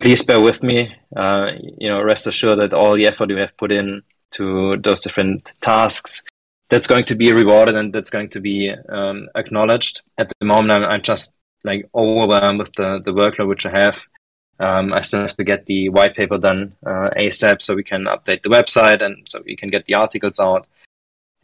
[0.00, 0.94] please bear with me.
[1.14, 5.00] Uh, you know, rest assured that all the effort we have put in to those
[5.00, 6.22] different tasks
[6.70, 10.02] that's going to be rewarded and that's going to be um, acknowledged.
[10.18, 11.34] At the moment, I'm, I'm just
[11.64, 13.98] like overwhelmed with the the workload which I have
[14.60, 18.04] um, I still have to get the white paper done uh, ASAP so we can
[18.06, 20.66] update the website and so we can get the articles out.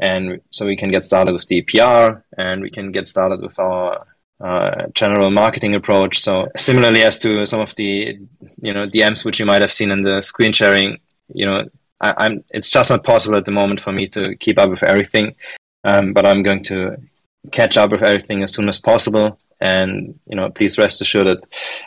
[0.00, 3.56] And so we can get started with the PR and we can get started with
[3.60, 4.06] our
[4.40, 6.20] uh, general marketing approach.
[6.20, 8.18] So similarly as to some of the
[8.60, 10.98] you know DMs which you might have seen in the screen sharing,
[11.32, 11.68] you know,
[12.00, 14.82] I, am it's just not possible at the moment for me to keep up with
[14.82, 15.36] everything.
[15.84, 16.96] Um, but I'm going to
[17.52, 19.38] catch up with everything as soon as possible.
[19.60, 21.44] And you know, please rest assured that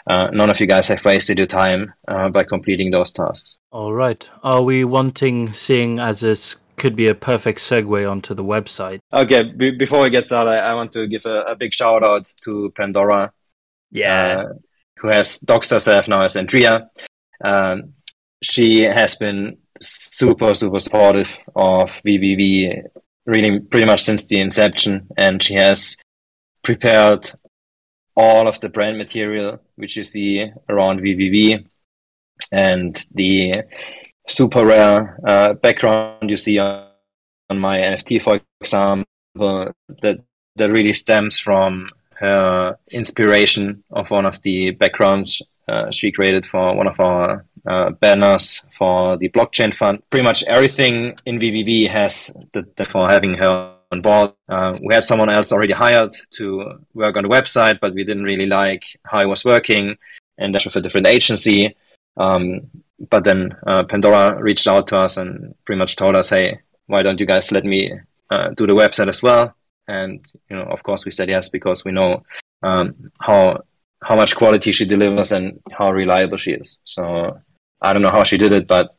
[0.08, 3.58] uh, none of you guys have wasted your time uh, by completing those tasks.
[3.72, 4.28] All right.
[4.44, 9.00] Are we wanting, seeing as this could be a perfect segue onto the website?
[9.14, 9.44] Okay.
[9.44, 12.32] B- before we get started, I, I want to give a, a, big shout out
[12.44, 13.32] to Pandora.
[13.92, 14.40] Yeah.
[14.40, 14.54] Uh,
[15.00, 16.90] who has doxed herself now as Andrea.
[17.44, 17.94] Um,
[18.42, 22.84] she has been super, super supportive of VVV
[23.28, 25.96] really pretty much since the inception, and she has
[26.64, 27.32] prepared
[28.18, 31.66] all of the brand material which you see around VVV
[32.52, 33.64] and the
[34.28, 36.88] super rare uh, background you see on,
[37.50, 39.06] on my NFT, for example,
[40.02, 40.20] that
[40.56, 46.76] that really stems from her inspiration of one of the backgrounds uh, she created for
[46.76, 50.02] one of our uh, banners for the blockchain fund.
[50.10, 54.34] Pretty much everything in VVV has the, the for having her on board.
[54.50, 58.24] Uh, we had someone else already hired to work on the website, but we didn't
[58.24, 59.98] really like how it was working,
[60.38, 61.76] and that's with a different agency.
[62.18, 62.70] Um,
[63.10, 67.04] but then uh, Pandora reached out to us and pretty much told us, "Hey, why
[67.04, 67.94] don't you guys let me
[68.30, 69.56] uh, do the website as well?"
[69.88, 72.24] And you know, of course, we said yes because we know
[72.64, 73.64] um, how
[74.04, 76.78] how much quality she delivers and how reliable she is.
[76.84, 77.40] So
[77.82, 78.96] I don't know how she did it, but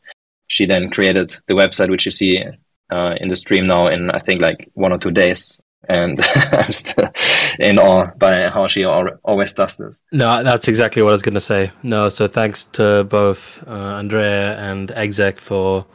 [0.47, 2.43] she then created the website which you see
[2.89, 5.61] uh, in the stream now in I think like one or two days.
[5.87, 6.19] And
[6.51, 7.09] I'm still
[7.57, 10.01] in awe by how she always does this.
[10.11, 11.71] No, that's exactly what I was going to say.
[11.81, 15.87] No, so thanks to both uh, Andrea and Exec for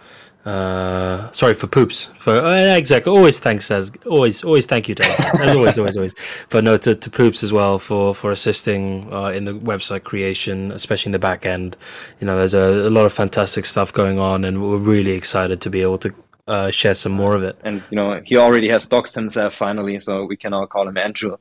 [0.44, 3.06] uh, sorry for poops for uh, exec.
[3.06, 5.40] Always thanks as always always thank you to exec.
[5.40, 6.14] always always always.
[6.50, 10.70] But no to, to poops as well for for assisting uh, in the website creation,
[10.72, 11.78] especially in the back end.
[12.20, 15.62] You know, there's a, a, lot of fantastic stuff going on, and we're really excited
[15.62, 16.14] to be able to
[16.46, 17.58] uh, share some more of it.
[17.62, 20.96] And you know, he already has doxed himself finally, so we can all call him
[20.96, 21.36] Andrew.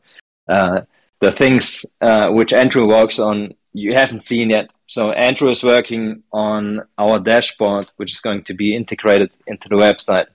[0.48, 0.82] Uh,
[1.20, 6.22] the things uh, which Andrew works on, you haven't seen yet so Andrew is working
[6.32, 10.28] on our dashboard, which is going to be integrated into the website.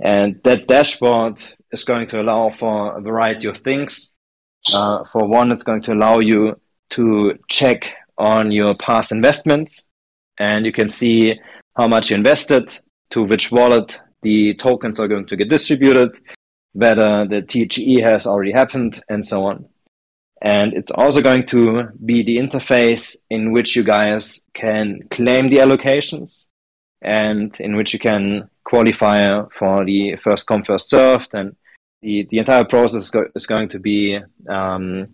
[0.00, 4.14] And that dashboard is going to allow for a variety of things.
[4.72, 6.58] Uh, for one, it's going to allow you
[6.90, 9.84] to check on your past investments
[10.38, 11.38] and you can see
[11.76, 12.78] how much you invested,
[13.12, 16.10] to which wallet the tokens are going to get distributed,
[16.72, 19.66] whether the TGE has already happened, and so on.
[20.40, 25.58] And it's also going to be the interface in which you guys can claim the
[25.58, 26.48] allocations
[27.00, 31.34] and in which you can qualify for the first come, first served.
[31.34, 31.54] And
[32.00, 35.08] the, the entire process is going to be um,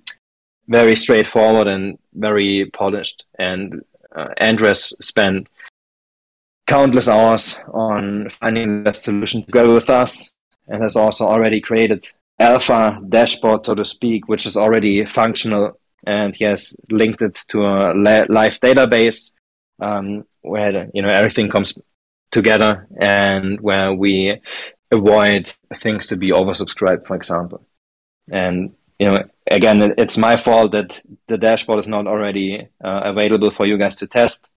[0.67, 3.27] very straightforward and very polished.
[3.39, 3.83] And
[4.15, 5.49] uh, Andres spent
[6.69, 10.35] countless hours on finding the solution to go with us
[10.69, 12.07] and has also already created
[12.39, 17.63] alpha dashboard, so to speak, which is already functional, and he has linked it to
[17.63, 19.33] a live database
[19.81, 21.77] um, where you know everything comes
[22.31, 24.41] together and where we
[24.91, 25.53] avoid
[25.83, 27.67] things to be oversubscribed, for example.
[28.31, 33.51] And you know, again, it's my fault that the dashboard is not already uh, available
[33.51, 34.49] for you guys to test.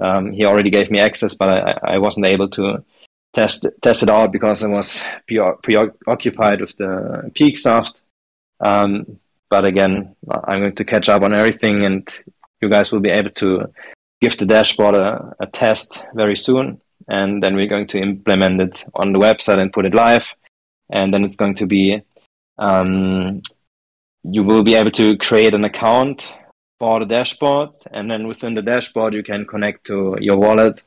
[0.00, 1.48] Um, he already gave me access, but
[1.84, 2.84] I, I wasn't able to
[3.32, 7.92] test test it out because I was preoccupied with the peaq stuff.
[8.60, 12.08] Um, but again, I'm going to catch up on everything, and
[12.60, 13.72] you guys will be able to
[14.20, 18.84] give the dashboard a, a test very soon, and then we're going to implement it
[18.94, 20.34] on the website and put it live,
[20.90, 22.02] and then it's going to be
[22.58, 23.40] um,
[24.22, 26.32] you will be able to create an account
[26.80, 30.80] for the dashboard, and then within the dashboard you can connect to your wallet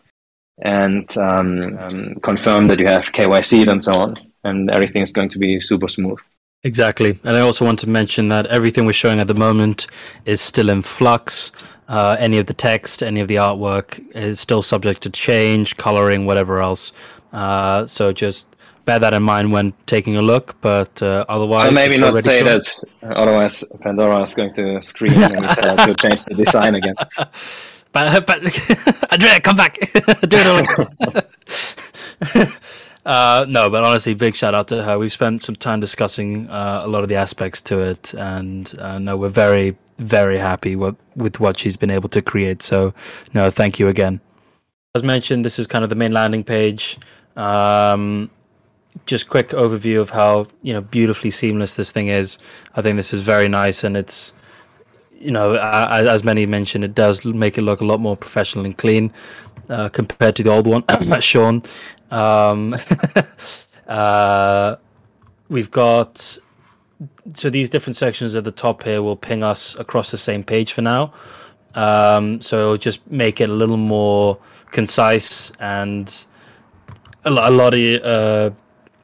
[0.61, 5.29] and um, um, confirm that you have KYC and so on, and everything is going
[5.29, 6.19] to be super smooth.
[6.63, 7.19] Exactly.
[7.23, 9.87] And I also want to mention that everything we're showing at the moment
[10.25, 11.51] is still in flux.
[11.89, 16.25] Uh, any of the text, any of the artwork is still subject to change, coloring,
[16.25, 16.93] whatever else.
[17.33, 18.47] Uh, so just
[18.85, 20.59] bear that in mind when taking a look.
[20.61, 22.45] But uh, otherwise, well, maybe not say shown.
[22.45, 22.83] that.
[23.03, 26.95] Otherwise, Pandora is going to scream and to change the design again.
[27.93, 28.43] But, but
[29.11, 29.75] Andrea, come back.
[29.75, 29.87] Do
[30.31, 30.57] it all.
[33.05, 34.97] uh, no, but honestly, big shout out to her.
[34.97, 38.97] We've spent some time discussing uh, a lot of the aspects to it, and uh,
[38.97, 42.63] no, we're very, very happy with, with what she's been able to create.
[42.63, 42.95] So,
[43.35, 44.21] no, thank you again.
[44.95, 46.97] As mentioned, this is kind of the main landing page.
[47.35, 48.31] Um,
[49.05, 52.37] just quick overview of how you know beautifully seamless this thing is.
[52.75, 54.33] I think this is very nice, and it's
[55.23, 58.77] you know, as many mentioned, it does make it look a lot more professional and
[58.77, 59.11] clean
[59.69, 60.83] uh, compared to the old one,
[61.21, 61.63] Sean.
[62.11, 62.75] Um,
[63.87, 64.75] uh,
[65.47, 66.37] we've got
[67.33, 70.73] so these different sections at the top here will ping us across the same page
[70.73, 71.13] for now.
[71.75, 74.37] Um, so just make it a little more
[74.71, 76.25] concise and
[77.23, 78.51] a, a lot of uh,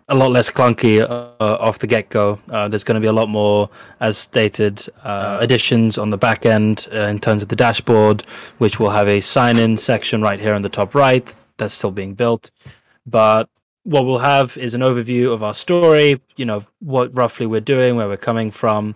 [0.10, 2.40] a lot less clunky uh, off the get go.
[2.50, 3.70] Uh, there's going to be a lot more,
[4.00, 8.22] as stated, uh, additions on the back end uh, in terms of the dashboard,
[8.58, 11.34] which will have a sign in section right here on the top right.
[11.58, 12.50] That's still being built.
[13.06, 13.50] But
[13.84, 17.96] what we'll have is an overview of our story, you know, what roughly we're doing,
[17.96, 18.96] where we're coming from,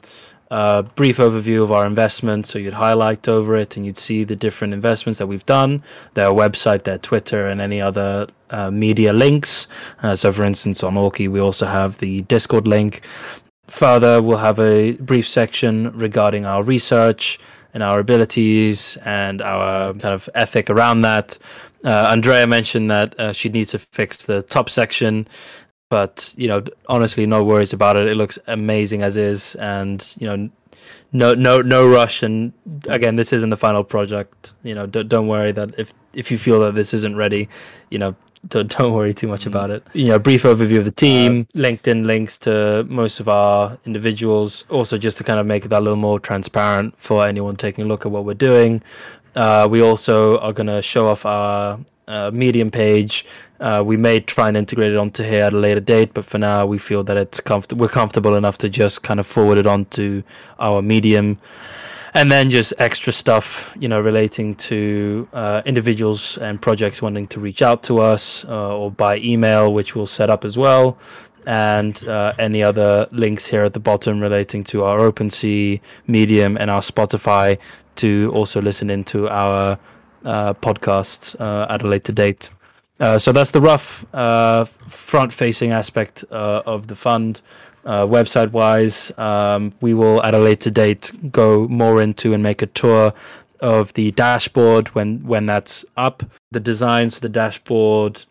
[0.54, 2.50] a brief overview of our investments.
[2.50, 5.82] So you'd highlight over it and you'd see the different investments that we've done,
[6.14, 9.68] their website, their Twitter, and any other uh, media links.
[10.04, 13.02] Uh, so, for instance, on Auki, we also have the Discord link.
[13.66, 17.40] Further, we'll have a brief section regarding our research
[17.74, 21.40] and our abilities and our kind of ethic around that.
[21.84, 25.28] Uh, Andrea mentioned that uh, she needs to fix the top section
[25.94, 28.08] but you know honestly no worries about it.
[28.08, 30.50] It looks amazing as is and you know
[31.12, 32.24] no no no rush.
[32.24, 32.52] And
[32.90, 34.54] again this isn't the final project.
[34.64, 37.48] You know don't, don't worry that if if you feel that this isn't ready
[37.92, 38.16] you know
[38.48, 39.50] don't, don't worry too much mm-hmm.
[39.50, 39.86] about it.
[39.94, 44.66] You know brief overview of the team uh, linkedin links to most of our individuals.
[44.72, 47.88] Also just to kind of make that a little more transparent for anyone taking a
[47.88, 48.82] look at what we're doing.
[49.36, 53.26] Uh, we also are going to show off our uh, medium page.
[53.60, 56.38] Uh, we may try and integrate it onto here at a later date, but for
[56.38, 59.66] now, we feel that it's comfort- we're comfortable enough to just kind of forward it
[59.66, 60.24] onto
[60.60, 61.38] our medium,
[62.14, 67.40] and then just extra stuff, you know, relating to uh, individuals and projects wanting to
[67.40, 70.98] reach out to us uh, or by email, which we'll set up as well,
[71.48, 76.70] and uh, any other links here at the bottom relating to our OpenSea, Medium, and
[76.70, 77.58] our Spotify
[77.96, 79.78] to also listen into our
[80.26, 82.50] uh, podcasts at a later date.
[83.00, 87.42] Uh, so that's the rough uh, front-facing aspect uh, of the fund.
[87.86, 92.68] Uh, website-wise, um, we will at a later date go more into and make a
[92.68, 93.14] tour
[93.60, 96.24] of the dashboard when when that's up.
[96.52, 98.24] The designs for the dashboard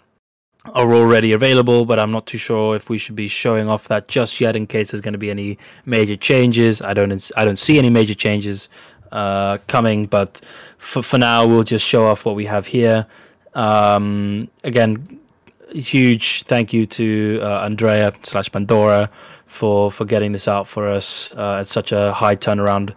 [0.74, 4.09] are already available, but I'm not too sure if we should be showing off that
[4.09, 6.81] just yet in case there's going to be any major changes.
[6.81, 8.70] I don't I don't see any major changes
[9.12, 10.40] uh, coming, but
[10.79, 13.07] for for now we'll just show off what we have here.
[13.55, 15.20] Um, again,
[15.70, 19.11] huge thank you to uh, Andrea slash Pandora
[19.46, 22.94] for for getting this out for us uh, at such a high turnaround.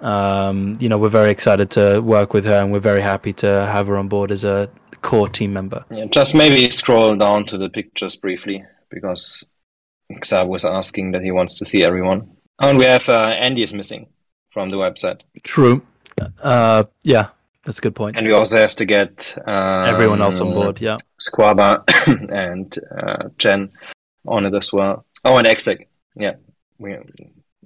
[0.00, 3.46] Um, you know, we're very excited to work with her, and we're very happy to
[3.46, 4.68] have her on board as a
[5.00, 5.84] core team member.
[5.90, 9.50] Yeah, just maybe scroll down to the pictures briefly because
[10.12, 12.36] Xav was asking that he wants to see everyone.
[12.60, 14.06] And we have uh, Andy is missing
[14.54, 15.20] from the website.
[15.42, 15.82] True.
[16.42, 17.28] Uh, yeah,
[17.64, 18.16] that's a good point.
[18.16, 20.80] And we also have to get um, everyone else on board.
[20.80, 21.82] Yeah, Squaba
[22.32, 23.70] and uh, Jen
[24.26, 25.04] on it as well.
[25.24, 25.88] Oh, and Exec.
[26.14, 26.36] Yeah,
[26.78, 26.96] we,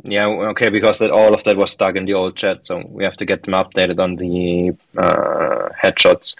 [0.03, 3.05] yeah, okay, because that all of that was stuck in the old chat, so we
[3.05, 6.35] have to get them updated on the uh, headshots.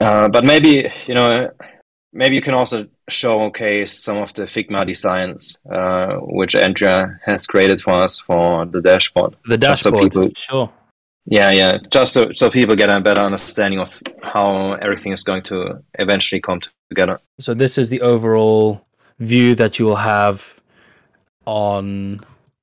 [0.00, 1.50] Uh, but maybe you know,
[2.14, 7.80] maybe you can also showcase some of the Figma designs uh, which Andrea has created
[7.82, 9.36] for us for the dashboard.
[9.46, 10.72] The dashboard, so people, sure.
[11.26, 11.78] Yeah, yeah.
[11.90, 13.90] Just so, so people get a better understanding of
[14.22, 17.18] how everything is going to eventually come together.
[17.40, 18.86] So this is the overall
[19.18, 20.54] view that you will have
[21.46, 22.20] on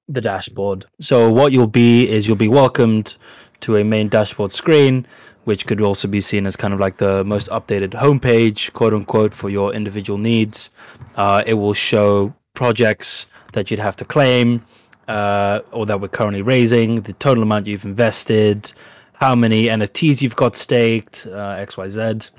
[0.07, 0.85] the dashboard.
[0.99, 3.15] So what you'll be is you'll be welcomed
[3.61, 5.05] to a main dashboard screen,
[5.45, 9.34] which could also be seen as kind of like the most updated homepage, quote unquote,
[9.34, 10.69] for your individual needs.
[11.15, 14.63] Uh, it will show projects that you'd have to claim
[15.08, 18.71] uh, or that we're currently raising, the total amount you've invested,
[19.13, 22.30] how many NFTs you've got staked, uh, XYZ.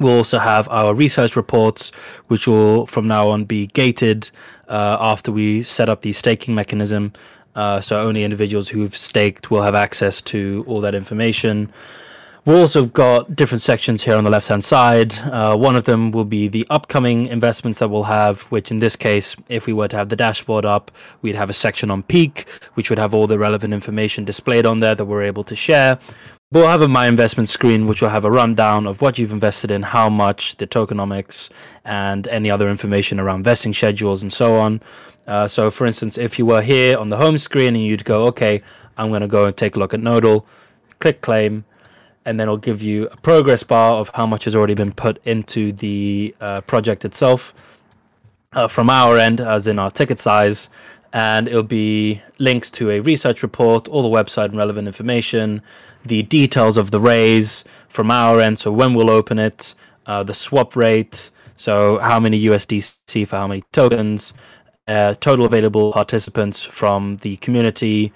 [0.00, 1.90] We'll also have our research reports,
[2.28, 4.30] which will from now on be gated
[4.68, 7.12] uh, after we set up the staking mechanism.
[7.54, 11.70] Uh, so only individuals who've staked will have access to all that information.
[12.46, 15.18] We've also got different sections here on the left hand side.
[15.18, 18.96] Uh, one of them will be the upcoming investments that we'll have, which in this
[18.96, 22.48] case, if we were to have the dashboard up, we'd have a section on peaq,
[22.74, 25.98] which would have all the relevant information displayed on there that we're able to share.
[26.50, 29.70] We'll have a My Investment screen, which will have a rundown of what you've invested
[29.70, 31.50] in, how much, the tokenomics,
[31.84, 34.80] and any other information around vesting schedules and so on.
[35.26, 38.24] Uh, so, for instance, if you were here on the home screen and you'd go,
[38.28, 38.62] okay,
[38.96, 40.46] I'm going to go and take a look at Nodal,
[41.00, 41.66] click claim,
[42.24, 45.18] and then it'll give you a progress bar of how much has already been put
[45.24, 47.54] into the uh, project itself
[48.52, 50.68] uh, from our end, as in our ticket size.
[51.12, 55.62] And it'll be links to a research report, all the website and relevant information,
[56.04, 58.58] the details of the raise from our end.
[58.58, 59.74] So when we'll open it,
[60.06, 64.32] uh, the swap rate, so how many USDC for how many tokens,
[64.86, 68.12] uh, total available participants from the community,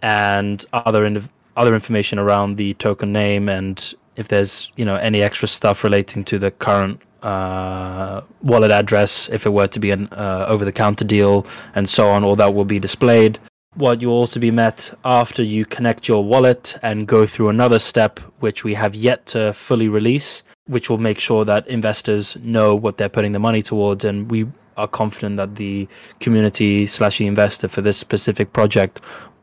[0.00, 1.28] and other in-
[1.58, 6.24] other information around the token name and if there's you know any extra stuff relating
[6.24, 10.72] to the current uh, wallet address if it were to be an uh, over the
[10.72, 11.44] counter deal
[11.74, 13.38] and so on all that will be displayed.
[13.74, 18.18] What you'll also be met after you connect your wallet and go through another step
[18.40, 22.98] which we have yet to fully release which will make sure that investors know what
[22.98, 24.04] they're putting the money towards.
[24.04, 24.46] And we
[24.76, 25.88] are confident that the
[26.20, 29.00] community slash investor for this specific project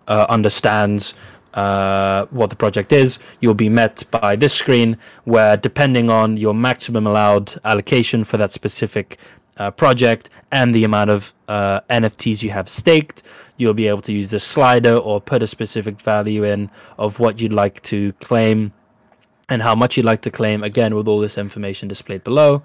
[0.07, 1.13] uh, understands
[1.55, 6.53] uh, what the project is, you'll be met by this screen where, depending on your
[6.53, 9.17] maximum allowed allocation for that specific
[9.57, 13.23] uh, project and the amount of uh, NFTs you have staked,
[13.57, 17.39] you'll be able to use this slider or put a specific value in of what
[17.39, 18.73] you'd like to claim
[19.47, 22.63] and how much you'd like to claim, again, with all this information displayed below.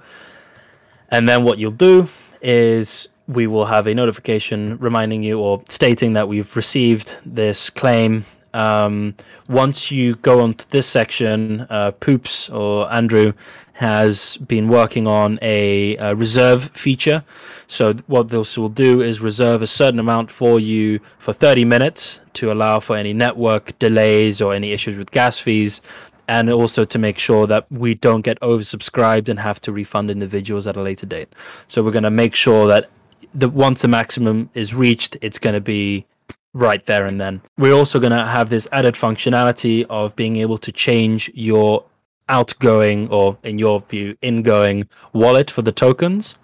[1.11, 2.09] And then what you'll do
[2.43, 8.25] is we will have a notification reminding you or stating that we've received this claim
[8.53, 9.15] um,
[9.49, 13.33] once you go on to this section, uh, Poops or Andrew
[13.75, 17.25] has been working on a, a, reserve feature.
[17.67, 22.21] So what this will do is reserve a certain amount for you for 30 minutes
[22.35, 25.81] to allow for any network delays or any issues with gas fees.
[26.29, 30.67] And also to make sure that we don't get oversubscribed and have to refund individuals
[30.67, 31.33] at a later date.
[31.67, 32.91] So we're going to make sure that
[33.35, 36.07] the once the maximum is reached, it's going to be
[36.53, 37.43] right there and then.
[37.57, 41.85] We're also going to have this added functionality of being able to change your
[42.29, 46.37] outgoing or, in your view, ingoing wallet for the tokens.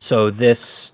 [0.00, 0.92] So this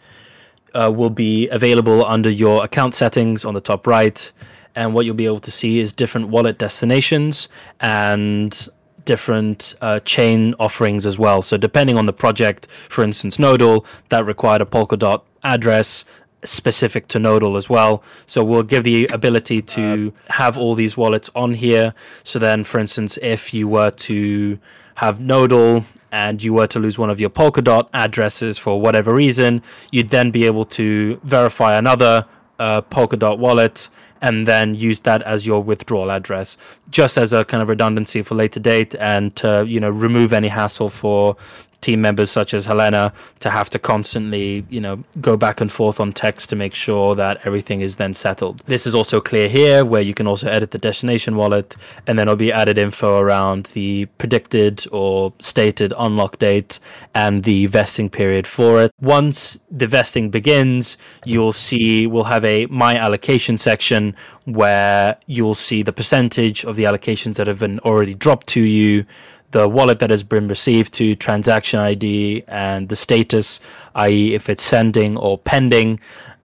[0.75, 4.31] uh, will be available under your account settings on the top right.
[4.75, 7.49] And what you'll be able to see is different wallet destinations
[7.81, 8.69] and
[9.05, 11.41] different uh, chain offerings as well.
[11.41, 16.05] So depending on the project, for instance, Nodal, that required a Polkadot address
[16.45, 18.03] specific to Nodal as well.
[18.27, 21.95] So we'll give the ability to uh, have all these wallets on here.
[22.25, 24.59] So then, for instance, if you were to
[24.97, 29.63] have Nodal and you were to lose one of your Polkadot addresses for whatever reason,
[29.91, 32.27] you'd then be able to verify another
[32.59, 33.89] uh, Polkadot wallet
[34.21, 36.57] and then use that as your withdrawal address,
[36.91, 40.49] just as a kind of redundancy for later date and to you know remove any
[40.49, 41.37] hassle for
[41.81, 46.01] team members such as Helena to have to constantly, you know, go back and forth
[46.01, 48.59] on text to make sure that everything is then settled.
[48.67, 51.77] This is also clear here where you can also edit the destination wallet
[52.07, 56.81] and then it'll be added info around the predicted or stated unlock date
[57.15, 58.93] and the vesting period for it.
[59.01, 64.15] Once the vesting begins, you'll see we'll have a my allocation section
[64.45, 69.05] where you'll see the percentage of the allocations that have been already dropped to you
[69.51, 73.61] the wallet that has been received to transaction ID and the status,
[73.95, 76.01] i.e., if it's sending or pending.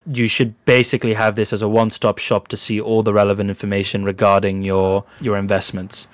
[0.06, 4.04] You should basically have this as a one-stop shop to see all the relevant information
[4.04, 6.08] regarding your your investments.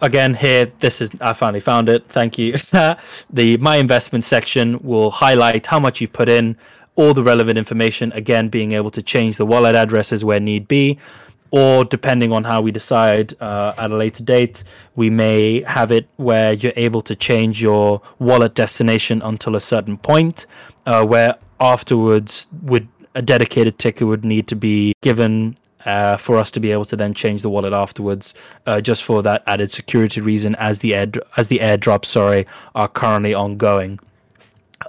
[0.00, 2.06] Again, here this is I finally found it.
[2.08, 2.52] Thank you.
[3.30, 6.56] the my investment section will highlight how much you've put in,
[6.96, 8.12] all the relevant information.
[8.12, 10.98] Again, being able to change the wallet addresses where need be
[11.50, 14.64] or depending on how we decide uh, at a later date,
[14.96, 19.96] we may have it where you're able to change your wallet destination until a certain
[19.96, 20.46] point,
[20.86, 26.50] uh, where afterwards would a dedicated ticker would need to be given uh, for us
[26.50, 28.34] to be able to then change the wallet afterwards,
[28.66, 32.88] uh, just for that added security reason, as the air as the airdrops, sorry, are
[32.88, 33.98] currently ongoing.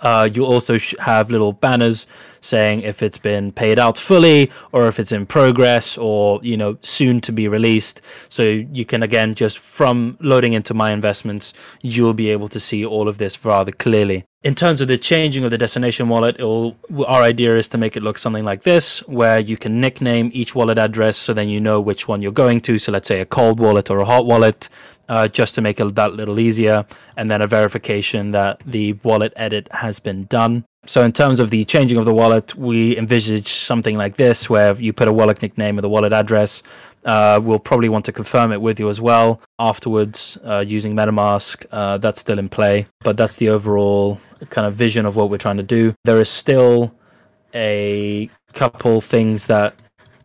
[0.01, 2.05] Uh, you also have little banners
[2.41, 6.77] saying if it's been paid out fully or if it's in progress or you know
[6.81, 8.01] soon to be released.
[8.29, 12.85] So you can again just from loading into my investments you'll be able to see
[12.85, 14.25] all of this rather clearly.
[14.41, 18.03] In terms of the changing of the destination wallet our idea is to make it
[18.03, 21.81] look something like this where you can nickname each wallet address so then you know
[21.81, 22.77] which one you're going to.
[22.77, 24.69] So let's say a cold wallet or a hot wallet
[25.09, 26.85] uh, just to make it that little easier,
[27.17, 30.63] and then a verification that the wallet edit has been done.
[30.85, 34.73] So, in terms of the changing of the wallet, we envisage something like this, where
[34.75, 36.63] you put a wallet nickname with a wallet address.
[37.05, 41.65] Uh, we'll probably want to confirm it with you as well afterwards uh, using MetaMask.
[41.71, 44.19] Uh, that's still in play, but that's the overall
[44.49, 45.93] kind of vision of what we're trying to do.
[46.05, 46.93] There is still
[47.53, 49.75] a couple things that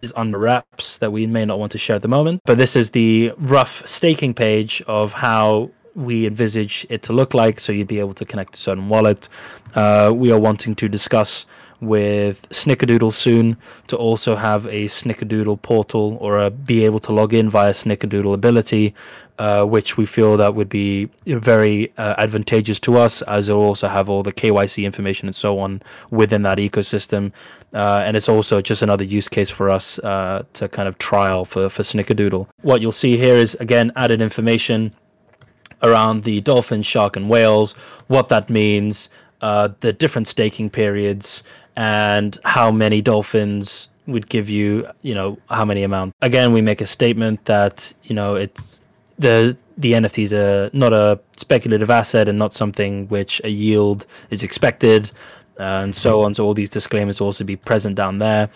[0.03, 2.43] is under wraps that we may not want to share at the moment.
[2.45, 7.61] But this is the rough staking page of how we envisage it to look like.
[7.61, 9.29] So you'd be able to connect a certain wallet.
[9.75, 11.47] Uh, we are wanting to discuss
[11.81, 13.57] with Snickerdoodle soon
[13.89, 18.33] to also have a Snickerdoodle portal or a, be able to log in via Snickerdoodle
[18.33, 18.95] ability,
[19.39, 23.89] uh, which we feel that would be very uh, advantageous to us as it'll also
[23.89, 27.33] have all the KYC information and so on within that ecosystem.
[27.73, 31.45] Uh, and it's also just another use case for us uh, to kind of trial
[31.45, 32.49] for, for Snickerdoodle.
[32.63, 34.93] What you'll see here is, again, added information
[35.85, 37.73] around the dolphin, shark, and whales,
[38.09, 39.09] what that means,
[39.41, 41.45] uh, the different staking periods,
[41.77, 46.15] and how many dolphins would give you, you know, how many amount.
[46.23, 48.81] Again, we make a statement that you know it's
[49.19, 54.43] the the NFTs are not a speculative asset and not something which a yield is
[54.43, 55.11] expected,
[55.59, 56.35] and so on.
[56.35, 58.49] So all these disclaimers will also be present down there.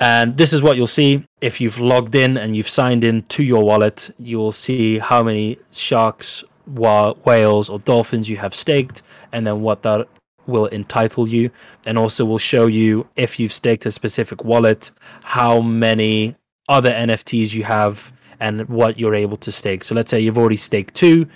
[0.00, 3.42] And this is what you'll see if you've logged in and you've signed in to
[3.42, 4.14] your wallet.
[4.18, 9.82] You will see how many sharks, whales, or dolphins you have staked, and then what
[9.82, 10.06] that
[10.46, 11.50] will entitle you.
[11.84, 14.92] And also will show you if you've staked a specific wallet,
[15.22, 16.36] how many
[16.68, 19.82] other NFTs you have, and what you're able to stake.
[19.82, 21.26] So let's say you've already staked two,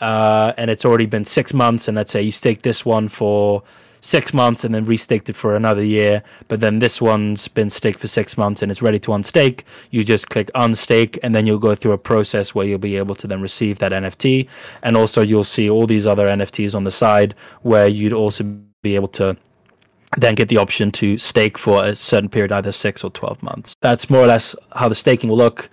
[0.00, 3.64] uh, and it's already been six months, and let's say you stake this one for
[4.04, 6.22] six months and then restaked it for another year.
[6.48, 9.62] But then this one's been staked for six months and it's ready to unstake.
[9.90, 13.14] You just click unstake and then you'll go through a process where you'll be able
[13.14, 14.46] to then receive that NFT.
[14.82, 18.44] And also you'll see all these other NFTs on the side where you'd also
[18.82, 19.36] be able to
[20.18, 23.74] then get the option to stake for a certain period, either six or 12 months.
[23.80, 25.70] That's more or less how the staking will look.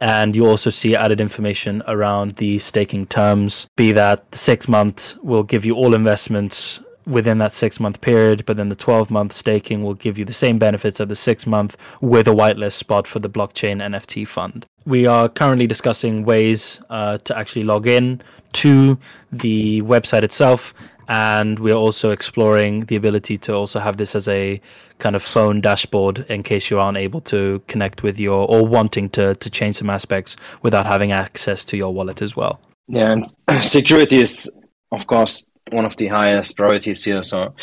[0.00, 5.14] And you also see added information around the staking terms, be that the six month
[5.22, 9.32] will give you all investments within that six month period, but then the 12 month
[9.32, 13.06] staking will give you the same benefits of the six month with a whitelist spot
[13.06, 14.66] for the blockchain NFT fund.
[14.84, 18.20] We are currently discussing ways uh, to actually log in
[18.54, 18.98] to
[19.32, 20.74] the website itself,
[21.08, 24.60] and we're also exploring the ability to also have this as a
[24.98, 29.08] kind of phone dashboard in case you aren't able to connect with your or wanting
[29.10, 32.60] to, to change some aspects without having access to your wallet as well.
[32.88, 33.34] Yeah, and
[33.64, 34.50] security is,
[34.92, 37.22] of course, one of the highest priorities here.
[37.22, 37.54] So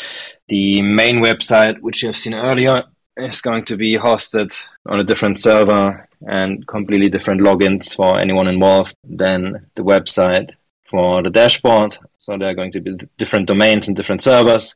[0.48, 2.84] the main website, which you have seen earlier,
[3.16, 4.54] is going to be hosted
[4.86, 10.50] on a different server and completely different logins for anyone involved than the website
[10.84, 11.96] for the dashboard.
[12.18, 14.74] So there are going to be different domains and different servers.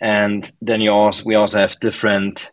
[0.00, 2.50] And then you also we also have different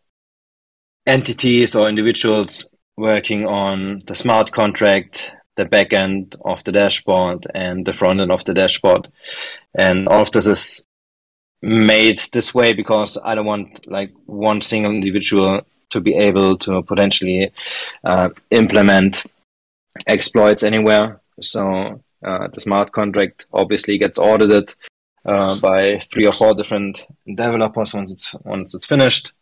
[1.08, 7.86] entities or individuals working on the smart contract the back end of the dashboard and
[7.86, 9.10] the front end of the dashboard.
[9.76, 10.86] And all of this is
[11.62, 16.82] made this way because I don't want like one single individual to be able to
[16.84, 17.52] potentially
[18.06, 19.24] uh, implement
[20.08, 21.20] exploits anywhere.
[21.42, 24.74] So uh, the smart contract obviously gets audited
[25.26, 29.34] uh, by three or four different developers once it's once it's finished.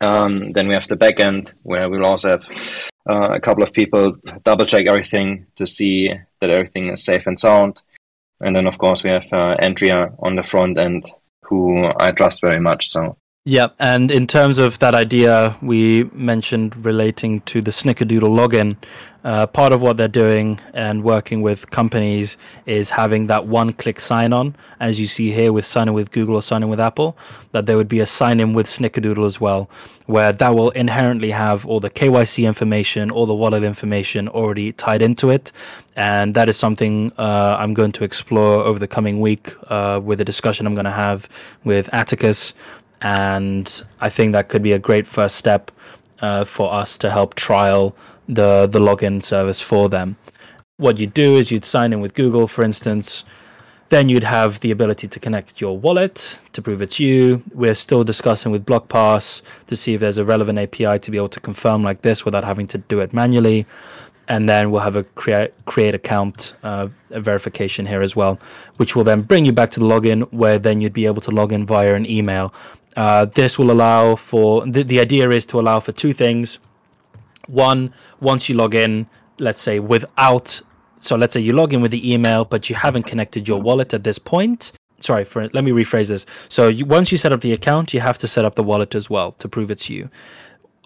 [0.00, 4.16] Um, then we have the backend where we'll also have uh, a couple of people
[4.44, 7.82] double check everything to see that everything is safe and sound.
[8.40, 11.10] And then, of course, we have uh, Andrea on the front end,
[11.44, 12.88] who I trust very much.
[12.90, 18.76] So yeah, and in terms of that idea we mentioned relating to the Snickerdoodle login,
[19.24, 22.36] uh, part of what they're doing and working with companies
[22.66, 26.68] is having that one-click sign-on, as you see here with signing with Google or signing
[26.68, 27.16] with Apple.
[27.52, 29.68] That there would be a sign-in with Snickerdoodle as well,
[30.06, 35.02] where that will inherently have all the KYC information, all the wallet information already tied
[35.02, 35.52] into it,
[35.96, 40.20] and that is something uh, I'm going to explore over the coming week uh, with
[40.20, 41.28] a discussion I'm going to have
[41.64, 42.54] with Atticus
[43.02, 45.70] and I think that could be a great first step
[46.20, 47.96] uh, for us to help trial
[48.28, 50.16] the the login service for them.
[50.76, 53.24] What you'd do is you'd sign in with Google, for instance.
[53.90, 57.42] Then you'd have the ability to connect your wallet to prove it's you.
[57.52, 61.28] We're still discussing with BlockPass to see if there's a relevant API to be able
[61.28, 63.66] to confirm like this without having to do it manually
[64.30, 68.38] and then we'll have a create create account uh, verification here as well,
[68.76, 71.32] which will then bring you back to the login, where then you'd be able to
[71.32, 72.54] log in via an email.
[72.96, 76.58] Uh, this will allow for the, the idea is to allow for two things.
[77.46, 79.06] One, once you log in,
[79.38, 80.60] let's say without,
[80.98, 83.94] so let's say you log in with the email, but you haven't connected your wallet
[83.94, 84.72] at this point.
[84.98, 86.26] Sorry for let me rephrase this.
[86.48, 88.94] So you, once you set up the account, you have to set up the wallet
[88.94, 90.10] as well to prove it's you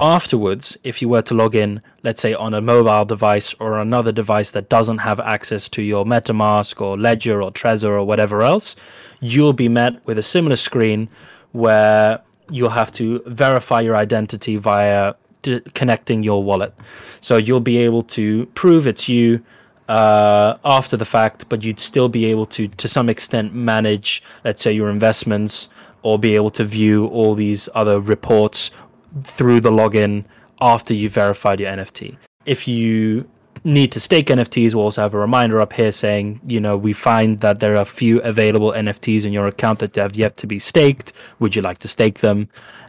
[0.00, 4.12] afterwards, if you were to log in, let's say on a mobile device or another
[4.12, 8.74] device that doesn't have access to your MetaMask or Ledger or Trezor or whatever else,
[9.20, 11.08] you'll be met with a similar screen
[11.54, 16.74] where you'll have to verify your identity via d- connecting your wallet.
[17.20, 19.40] So you'll be able to prove it's you
[19.88, 24.62] uh, after the fact, but you'd still be able to, to some extent, manage, let's
[24.62, 25.68] say, your investments
[26.02, 28.70] or be able to view all these other reports
[29.22, 30.24] through the login
[30.60, 32.16] after you've verified your NFT.
[32.46, 33.28] If you
[33.64, 36.92] need to stake NFTs, we'll also have a reminder up here saying, you know, we
[36.92, 40.46] find that there are a few available NFTs in your account that have yet to
[40.46, 41.12] be staked.
[41.38, 42.48] Would you like to stake them?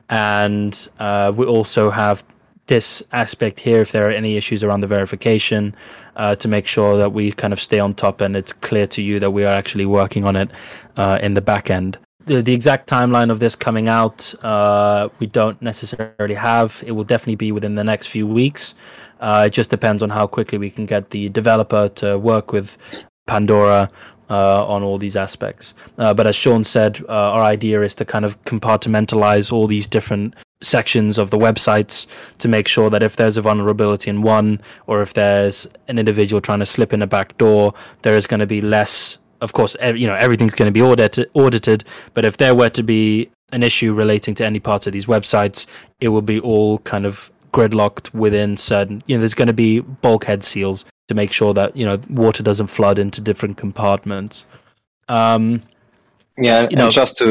[0.09, 2.23] And uh, we also have
[2.67, 5.75] this aspect here if there are any issues around the verification
[6.15, 9.01] uh, to make sure that we kind of stay on top and it's clear to
[9.01, 10.49] you that we are actually working on it
[10.97, 11.97] uh, in the back end.
[12.25, 16.83] The, the exact timeline of this coming out, uh, we don't necessarily have.
[16.85, 18.73] It will definitely be within the next few weeks.
[19.19, 22.77] Uh, it just depends on how quickly we can get the developer to work with
[23.27, 23.89] Pandora
[24.29, 25.73] uh, on all these aspects.
[25.97, 29.87] Uh, but as Sean said, uh, our idea is to kind of compartmentalize all these
[29.87, 32.07] different sections of the websites
[32.39, 36.41] to make sure that if there's a vulnerability in one or if there's an individual
[36.41, 39.17] trying to slip in a back door, there is going to be less.
[39.41, 41.83] Of course, you know everything's going to be audited.
[42.13, 45.67] But if there were to be an issue relating to any parts of these websites,
[45.99, 49.01] it will be all kind of gridlocked within certain.
[49.07, 52.43] You know, there's going to be bulkhead seals to make sure that you know water
[52.43, 54.45] doesn't flood into different compartments.
[55.07, 55.61] Um,
[56.37, 57.27] Yeah, You and know- just to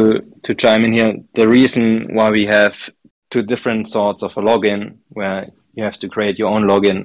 [0.46, 1.84] to chime in here, the reason
[2.16, 2.74] why we have
[3.32, 4.80] two different sorts of a login,
[5.18, 5.40] where
[5.76, 6.98] you have to create your own login,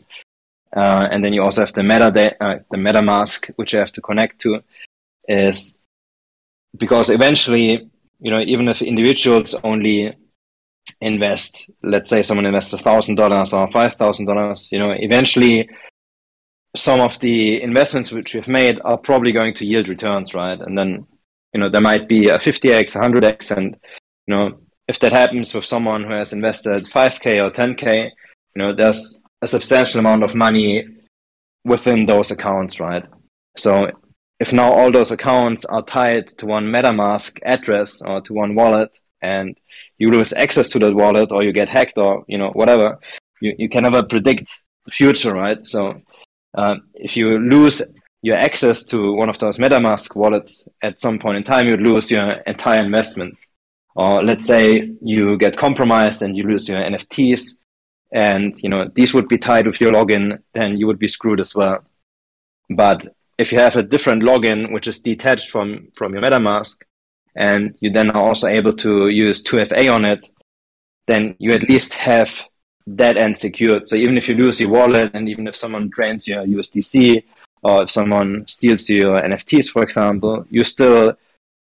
[0.82, 2.07] uh, and then you also have the meta
[2.45, 4.49] uh, the MetaMask, which you have to connect to,
[5.28, 5.78] is
[6.84, 7.70] because eventually,
[8.26, 9.97] you know, even if individuals only
[11.02, 15.70] invest, let's say someone invests a thousand dollars or five thousand dollars, you know, eventually
[16.76, 20.60] some of the investments which we've made are probably going to yield returns, right?
[20.60, 21.06] And then,
[21.54, 23.76] you know, there might be a 50x, 100x, and,
[24.28, 28.12] you know, if that happens with someone who has invested 5k or 10k,
[28.56, 30.86] you know, there's a substantial amount of money
[31.66, 33.04] within those accounts, right?
[33.58, 33.90] So
[34.40, 38.90] if now all those accounts are tied to one MetaMask address or to one wallet,
[39.22, 39.57] and
[39.97, 42.99] you lose access to that wallet or you get hacked or you know whatever,
[43.41, 44.49] you, you can never predict
[44.86, 45.65] the future, right?
[45.65, 46.01] So
[46.55, 47.82] um, if you lose
[48.22, 52.11] your access to one of those MetaMask wallets at some point in time, you lose
[52.11, 53.38] your entire investment.
[53.95, 57.59] Or let's say you get compromised and you lose your NFTs,
[58.11, 61.39] and you know these would be tied with your login, then you would be screwed
[61.39, 61.84] as well.
[62.70, 66.78] But if you have a different login which is detached from from your MetaMask,
[67.36, 70.26] and you then are also able to use 2FA on it,
[71.08, 72.44] then you at least have
[72.88, 73.88] that end secured.
[73.88, 77.24] So even if you lose your wallet and even if someone drains your USDC
[77.64, 81.14] or if someone steals your NFTs, for example, you still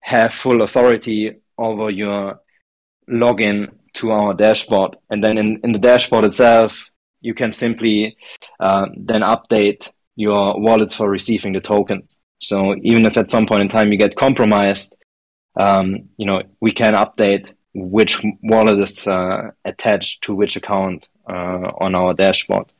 [0.02, 2.40] have full authority over your
[3.10, 4.98] login to our dashboard.
[5.10, 6.90] And then in, in the dashboard itself,
[7.22, 8.18] you can simply
[8.60, 12.08] uh, then update your wallets for receiving the token.
[12.40, 14.96] So even if at some point in time you get compromised,
[15.58, 21.72] um, you know, we can update which wallet is uh, attached to which account uh,
[21.80, 22.72] on our dashboard.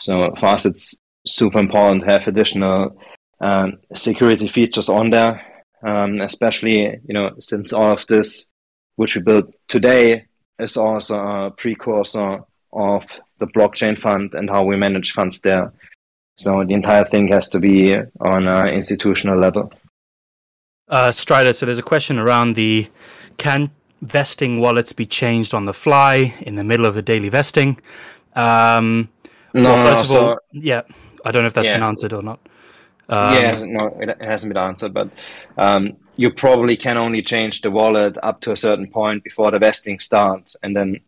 [0.00, 2.96] So for us, it's super important to have additional
[3.40, 8.50] um, security features on there, um, especially you know since all of this,
[8.96, 10.26] which we built today,
[10.58, 12.40] is also a precursor
[12.72, 13.04] of
[13.38, 15.72] the blockchain fund and how we manage funds there.
[16.36, 19.72] So the entire thing has to be on an institutional level.
[20.92, 22.86] Uh, Strider, so there's a question around the
[23.38, 23.70] can
[24.02, 27.80] vesting wallets be changed on the fly in the middle of the daily vesting?
[28.36, 29.08] Um,
[29.54, 30.82] No, well, no, first of so- all, yeah,
[31.24, 31.76] I don't know if that's Yeah.
[31.76, 32.40] been answered or not.
[33.08, 35.08] Um, yeah, no, it, it hasn't been answered, but
[35.56, 39.58] um, you probably can only change the wallet up to a certain point before the
[39.58, 41.00] vesting starts, and then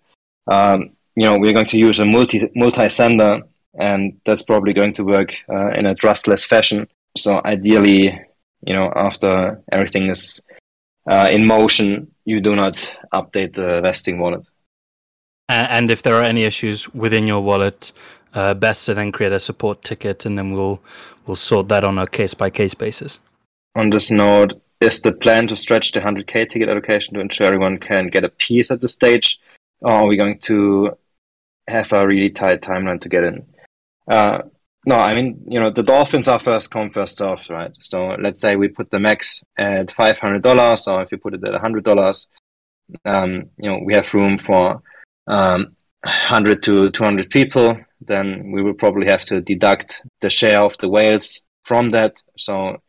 [0.46, 3.42] um, you know we're going to use a multi multi sender,
[3.78, 6.88] and that's probably going to work uh, in a trustless fashion.
[7.16, 8.20] So ideally,
[8.66, 10.40] you know, after everything is
[11.08, 12.76] uh, in motion, you do not
[13.12, 14.46] update the vesting wallet.
[15.48, 17.92] And if there are any issues within your wallet,
[18.34, 20.80] uh, best to then create a support ticket, and then we'll
[21.26, 23.20] we'll sort that on a case by case basis.
[23.76, 27.78] On this note, is the plan to stretch the 100k ticket allocation to ensure everyone
[27.78, 29.40] can get a piece at the stage,
[29.80, 30.96] or are we going to
[31.68, 33.46] have a really tight timeline to get in?
[34.08, 34.42] Uh,
[34.86, 37.72] no, I mean, you know, the Dolphins are first come, first served, right?
[37.82, 41.60] So let's say we put the max at $500, or if you put it at
[41.60, 42.26] $100,
[43.04, 44.82] um, you know, we have room for
[45.26, 50.76] um, 100 to 200 people, then we will probably have to deduct the share of
[50.78, 52.14] the whales from that.
[52.36, 52.82] So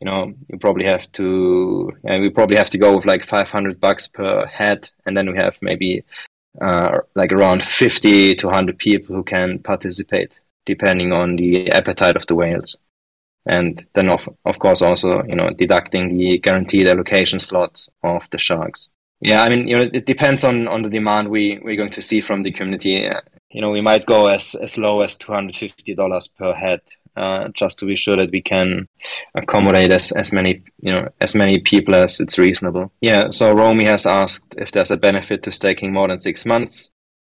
[0.00, 3.80] you know, you probably have to, yeah, we probably have to go with like 500
[3.80, 6.04] bucks per head, and then we have maybe
[6.60, 10.38] uh, like around 50 to 100 people who can participate,
[10.68, 12.76] depending on the appetite of the whales.
[13.46, 18.38] And then, of, of course, also, you know, deducting the guaranteed allocation slots of the
[18.38, 18.90] sharks.
[19.20, 22.02] Yeah, I mean, you know, it depends on, on the demand we we're going to
[22.02, 23.08] see from the community.
[23.50, 26.82] You know, we might go as as low as two hundred fifty dollars per head,
[27.16, 28.86] uh, just to be sure that we can
[29.34, 32.92] accommodate as, as many you know as many people as it's reasonable.
[33.00, 33.30] Yeah.
[33.30, 36.92] So Romy has asked if there's a benefit to staking more than six months.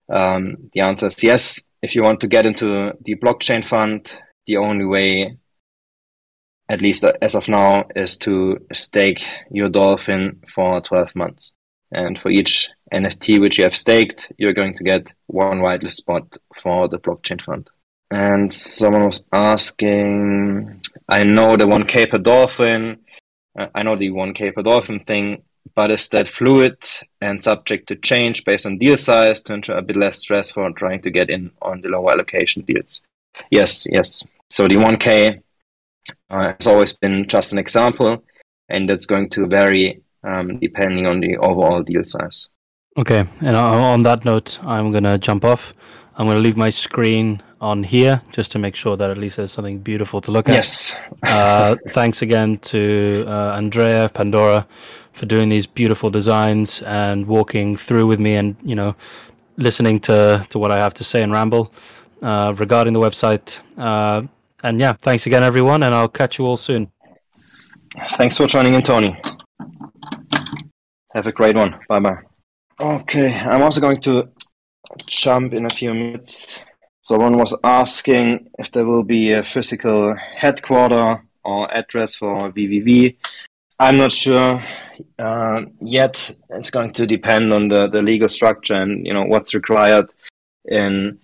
[0.10, 1.66] Um, the answer is yes.
[1.82, 5.38] If you want to get into the blockchain fund, the only way
[6.72, 11.52] at least as of now, is to stake your dolphin for 12 months.
[11.92, 16.38] And for each NFT which you have staked, you're going to get one whitelist spot
[16.56, 17.70] for the blockchain fund.
[18.10, 23.00] And someone was asking, I know the 1K per dolphin,
[23.60, 25.44] uh, I know the 1K per dolphin thing,
[25.76, 26.78] but is that fluid
[27.22, 30.70] and subject to change based on deal size to ensure a bit less stress for
[30.72, 33.02] trying to get in on the lower allocation deals?
[33.50, 34.28] Yes, yes.
[34.50, 35.42] So the 1K
[36.30, 38.24] uh, has always been just an example,
[38.70, 42.50] and that's going to vary um, depending on the overall deal size.
[42.98, 45.74] Okay, and on that note, I'm going to jump off.
[46.22, 49.38] I'm going to leave my screen on here just to make sure that at least
[49.38, 50.54] there's something beautiful to look at.
[50.54, 50.96] Yes.
[51.24, 54.68] uh, thanks again to uh, Andrea Pandora
[55.14, 58.96] for doing these beautiful designs and walking through with me and you know
[59.58, 61.74] listening to to what I have to say and ramble
[62.22, 63.60] uh, regarding the website.
[63.76, 64.28] Uh,
[64.62, 66.92] and yeah, thanks again, everyone, and I'll catch you all soon.
[68.18, 69.20] Thanks for joining in, Tony.
[71.16, 71.80] Have a great one.
[71.90, 72.18] Bye bye.
[72.80, 74.30] Okay, I'm also going to
[75.06, 76.64] jump in a few minutes.
[77.02, 83.18] Someone was asking if there will be a physical headquarter or address for VVV.
[83.80, 84.64] I'm not sure
[85.18, 86.36] uh, yet.
[86.52, 90.12] It's going to depend on the, the legal structure and you know what's required
[90.66, 91.20] in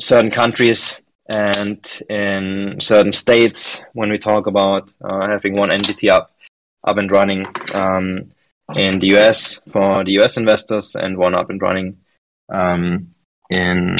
[0.00, 1.00] certain countries
[1.34, 6.32] and in certain states when we talk about uh, having one entity up
[6.84, 8.30] up and running um,
[8.74, 11.96] in the US for the US investors and one up and running
[12.50, 13.10] um,
[13.50, 13.96] in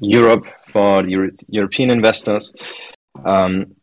[0.00, 2.52] Europe for Euro- European investors.
[3.24, 3.76] Um,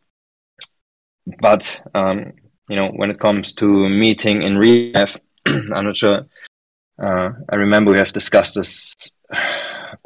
[1.40, 2.32] but um,
[2.68, 6.26] you know, when it comes to meeting in real life, I'm not sure.
[7.02, 8.94] Uh, I remember we have discussed this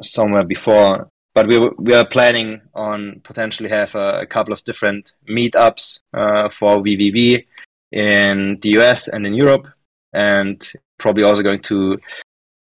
[0.01, 5.13] somewhere before but we we are planning on potentially have a, a couple of different
[5.29, 7.45] meetups uh, for VVV
[7.91, 9.67] in the US and in Europe,
[10.13, 11.99] and probably also going to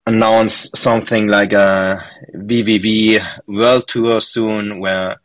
[0.08, 2.02] announce something like a
[2.34, 5.16] VVV World Tour soon, where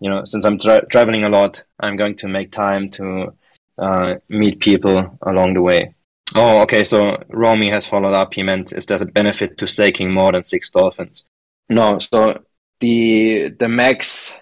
[0.00, 3.34] you know since I'm tra- traveling a lot, I'm going to make time to
[3.78, 5.94] uh, meet people along the way.
[6.34, 6.84] Oh, okay.
[6.84, 8.34] So Romy has followed up.
[8.34, 11.26] He meant is there a benefit to staking more than six dolphins?
[11.68, 11.98] No.
[11.98, 12.42] So
[12.80, 14.38] the the max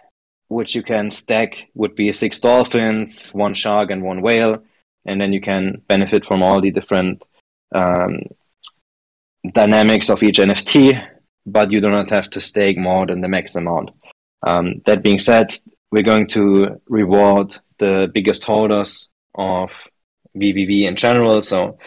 [0.48, 4.62] which you can stack would be six dolphins, one shark, and one whale,
[5.04, 7.22] and then you can benefit from all the different
[7.74, 8.20] um,
[9.52, 11.06] dynamics of each NFT,
[11.46, 13.90] but you do not have to stake more than the max amount.
[14.42, 15.54] Um, that being said,
[15.90, 19.70] we're going to reward the biggest holders of
[20.36, 21.42] VVV in general.
[21.42, 21.78] So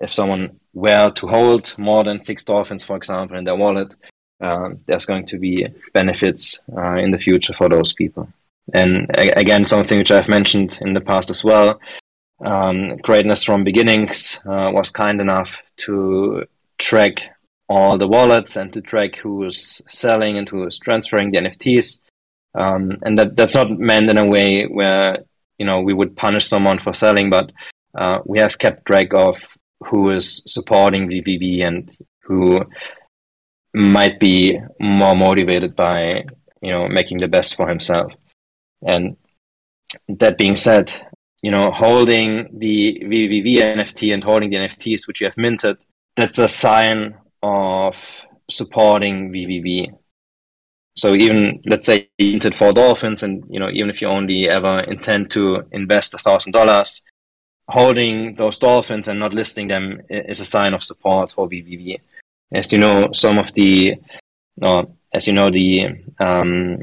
[0.00, 3.94] if someone were to hold more than six dolphins, for example, in their wallet,
[4.40, 8.28] uh, there's going to be benefits uh, in the future for those people.
[8.72, 11.80] And a- again, something which I've mentioned in the past as well.
[12.44, 16.44] Um, Greatness from Beginnings uh, was kind enough to
[16.78, 17.30] track
[17.68, 22.00] all the wallets and to track who is selling and who is transferring the NFTs.
[22.54, 25.18] Um, and that, that's not meant in a way where
[25.58, 27.52] you know we would punish someone for selling, but
[27.94, 29.56] uh, we have kept track of
[29.88, 32.64] who is supporting VVV and who
[33.74, 36.24] might be more motivated by
[36.62, 38.10] you know making the best for himself
[38.86, 39.16] and
[40.08, 40.90] that being said
[41.42, 45.76] you know holding the vvv nft and holding the nfts which you have minted
[46.16, 47.96] that's a sign of
[48.50, 49.96] supporting vvv
[50.96, 54.48] so even let's say you minted four dolphins and you know even if you only
[54.48, 57.02] ever intend to invest a thousand dollars
[57.68, 61.98] holding those dolphins and not listing them is a sign of support for vvv
[62.52, 63.96] as you know, some of the,
[64.62, 65.88] uh, as you know, the
[66.20, 66.82] um,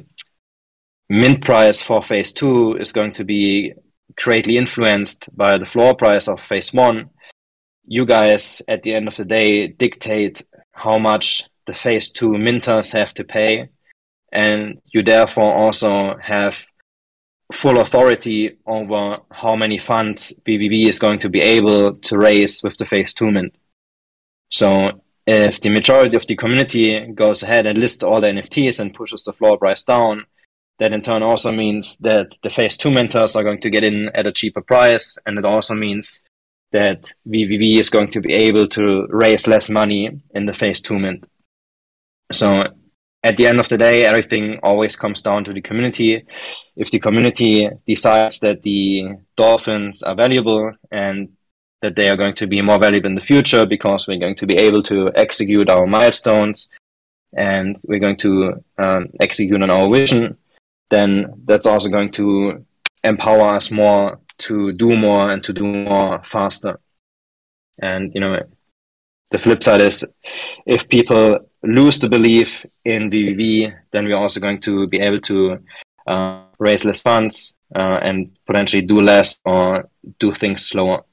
[1.09, 3.73] mint price for phase two is going to be
[4.15, 7.09] greatly influenced by the floor price of phase one.
[7.86, 12.93] You guys, at the end of the day, dictate how much the phase two minters
[12.93, 13.69] have to pay,
[14.31, 16.65] and you therefore also have
[17.51, 22.77] full authority over how many funds VVV is going to be able to raise with
[22.77, 23.55] the phase two mint.
[24.49, 28.93] So if the majority of the community goes ahead and lists all the NFTs and
[28.93, 30.25] pushes the floor price down,
[30.79, 34.09] that in turn also means that the phase two minters are going to get in
[34.15, 36.21] at a cheaper price, and it also means
[36.74, 40.99] that VVV is going to be able to raise less money in the phase two
[40.99, 41.26] mint.
[42.32, 42.65] So
[43.24, 46.26] at the end of the day, everything always comes down to the community.
[46.76, 51.30] If the community decides that the dolphins are valuable and
[51.82, 54.47] that they are going to be more valuable in the future because we're going to
[54.47, 56.69] be able to execute our milestones
[57.36, 60.38] and we're going to um, execute on our vision,
[60.89, 62.65] then that's also going to
[63.03, 66.79] empower us more to do more and to do more faster.
[67.79, 68.39] And, you know,
[69.31, 70.05] the flip side is
[70.65, 75.59] if people lose the belief in VVV, then we're also going to be able to
[76.05, 81.03] uh, raise less funds uh, and potentially do less or do things slower.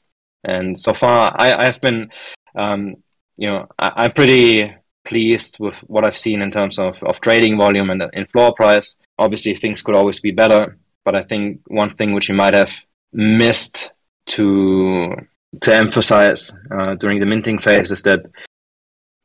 [0.44, 2.10] And so far, I, I've been,
[2.54, 2.96] um,
[3.36, 7.56] you know, I, am pretty pleased with what I've seen in terms of, of trading
[7.56, 8.96] volume and in floor price.
[9.18, 12.72] Obviously, things could always be better, but I think one thing which we might have
[13.12, 13.92] missed
[14.26, 15.14] to
[15.60, 18.24] to emphasize uh, during the minting phase is that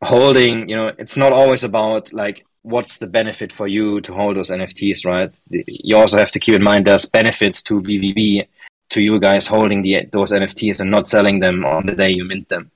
[0.04, 4.36] holding, you know, it's not always about like what's the benefit for you to hold
[4.36, 5.32] those NFTs, right?
[5.50, 8.48] You also have to keep in mind there's benefits to VVV
[8.90, 12.26] to you guys holding the those NFTs and not selling them on the day you
[12.26, 12.72] mint them.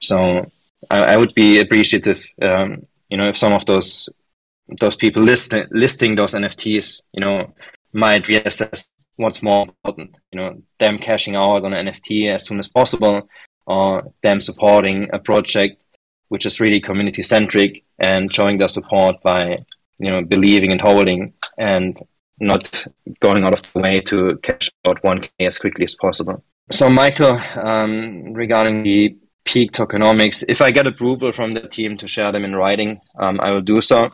[0.00, 0.50] So
[0.90, 4.08] I, I would be appreciative, um, you know, if some of those
[4.78, 7.52] those people list, listing those NFTs, you know,
[7.92, 8.86] might reassess
[9.16, 13.28] what's more important, you know, them cashing out on an NFT as soon as possible,
[13.66, 15.82] or them supporting a project
[16.28, 19.54] which is really community centric and showing their support by,
[19.98, 22.00] you know, believing and holding and
[22.40, 22.86] not
[23.20, 26.42] going out of the way to cash out 1k as quickly as possible.
[26.70, 32.08] So, Michael, um, regarding the peaq tokenomics, if I get approval from the team to
[32.08, 34.08] share them in writing, um, I will do so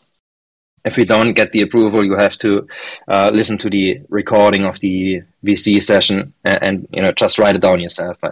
[0.85, 2.67] if we don't get the approval, you have to
[3.09, 7.57] uh, listen to the recording of the VC session and, and, you know just write
[7.57, 8.17] it down yourself.
[8.23, 8.31] I,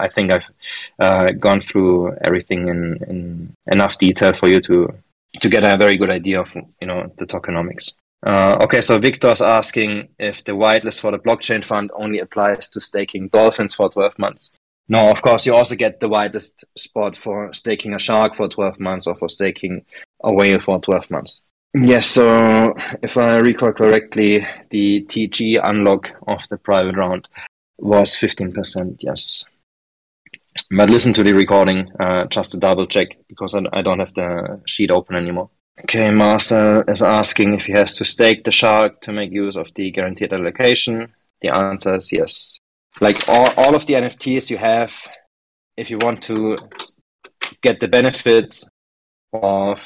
[0.00, 0.44] I think I've
[0.98, 4.92] uh, gone through everything in, in, enough detail for you to
[5.40, 7.92] to get a very good idea of you know the tokenomics.
[8.26, 12.80] Uh, okay, so Victor's asking if the whitelist for the blockchain fund only applies to
[12.80, 14.50] staking dolphins for 12 months.
[14.88, 18.80] No, of course, you also get the whitelist spot for staking a shark for 12
[18.80, 19.84] months or for staking
[20.24, 21.42] a whale for 12 months.
[21.74, 27.28] Yes, so if I recall correctly, the TG unlock of the private round
[27.78, 29.44] was 15%, yes.
[30.70, 34.14] But listen to the recording uh, just to double check because I, I don't have
[34.14, 35.50] the sheet open anymore.
[35.80, 39.68] Okay, Marcel is asking if he has to stake the shark to make use of
[39.74, 41.12] the guaranteed allocation.
[41.42, 42.58] The answer is yes.
[43.00, 44.92] Like all, all of the NFTs you have,
[45.76, 46.56] if you want to
[47.62, 48.68] get the benefits
[49.32, 49.80] of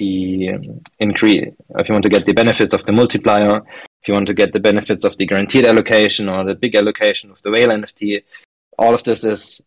[0.00, 0.58] the
[0.98, 3.58] increase, if you want to get the benefits of the multiplier,
[4.02, 7.30] if you want to get the benefits of the guaranteed allocation or the big allocation
[7.30, 8.22] of the whale NFT,
[8.78, 9.66] all of this is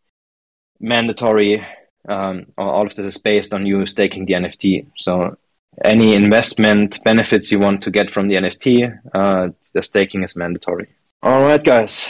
[0.79, 1.65] mandatory.
[2.09, 4.87] Um, all of this is based on you staking the NFT.
[4.97, 5.37] So
[5.85, 10.87] any investment benefits you want to get from the NFT, uh, the staking is mandatory.
[11.21, 12.09] All right, guys.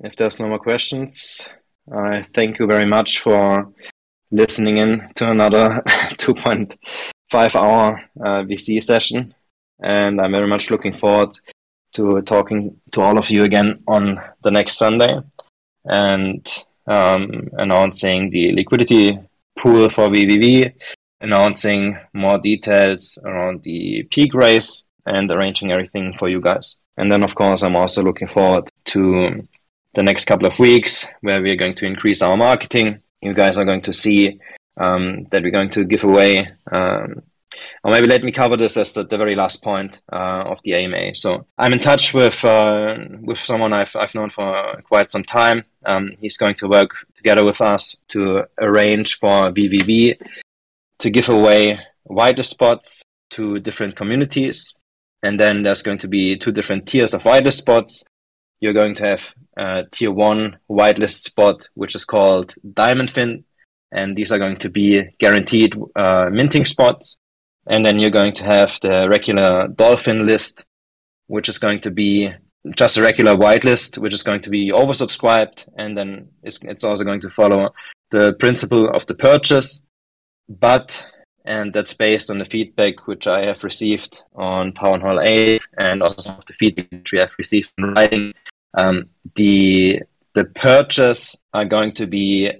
[0.00, 1.48] If there's no more questions,
[1.92, 3.72] I thank you very much for
[4.30, 6.76] listening in to another 2.0
[7.34, 9.34] five hour uh, VC session.
[9.82, 11.30] And I'm very much looking forward
[11.94, 15.18] to talking to all of you again on the next Sunday
[15.84, 16.42] and
[16.86, 19.18] um, announcing the liquidity
[19.58, 20.74] pool for VVV,
[21.20, 26.76] announcing more details around the peaq race, and arranging everything for you guys.
[26.96, 29.46] And then, of course, I'm also looking forward to
[29.94, 33.02] the next couple of weeks where we're going to increase our marketing.
[33.22, 34.38] You guys are going to see
[34.76, 36.48] um, that we're going to give away.
[36.70, 37.22] Um,
[37.82, 40.74] or maybe let me cover this as the, the very last point uh, of the
[40.74, 41.14] AMA.
[41.14, 45.64] So I'm in touch with uh, with someone I've I've known for quite some time.
[45.84, 50.18] Um, he's going to work together with us to arrange for VVV
[50.98, 54.74] to give away wider spots to different communities,
[55.22, 58.04] and then there's going to be two different tiers of wider spots.
[58.60, 63.44] You're going to have uh, tier one whitelist spot, which is called Diamond Fin,
[63.94, 67.16] and these are going to be guaranteed uh, minting spots.
[67.66, 70.66] And then you're going to have the regular dolphin list,
[71.28, 72.30] which is going to be
[72.76, 75.68] just a regular whitelist, which is going to be oversubscribed.
[75.78, 77.70] And then it's, it's also going to follow
[78.10, 79.86] the principle of the purchase.
[80.48, 81.06] But,
[81.46, 86.02] and that's based on the feedback which I have received on Town Hall 8 and
[86.02, 88.34] also some of the feedback which we have received in writing.
[88.76, 90.02] Um, the,
[90.34, 92.50] the purchase are going to be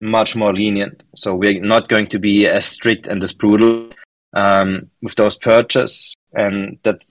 [0.00, 1.02] much more lenient.
[1.14, 3.90] So we're not going to be as strict and as brutal
[4.34, 7.04] um, with those purchases, and that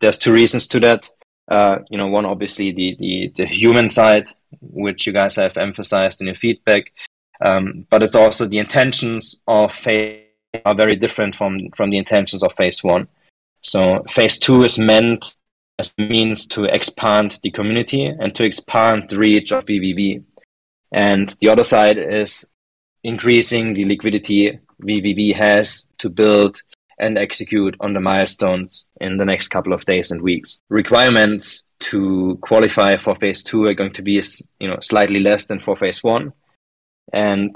[0.00, 1.08] there's two reasons to that.
[1.48, 4.28] Uh, you know, one obviously the, the the human side,
[4.60, 6.92] which you guys have emphasized in your feedback,
[7.40, 10.22] um, but it's also the intentions of phase
[10.64, 13.06] are very different from from the intentions of phase one.
[13.60, 15.36] So phase two is meant
[15.78, 20.24] as means to expand the community and to expand the reach of VVV.
[20.96, 22.48] And the other side is
[23.04, 26.62] increasing the liquidity VVV has to build
[26.98, 30.58] and execute on the milestones in the next couple of days and weeks.
[30.70, 34.22] Requirements to qualify for phase two are going to be
[34.58, 36.32] you know slightly less than for phase one.
[37.12, 37.54] And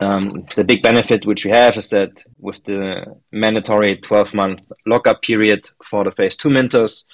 [0.00, 5.22] um, the big benefit which we have is that with the mandatory 12 month lockup
[5.22, 7.06] period for the phase two minters,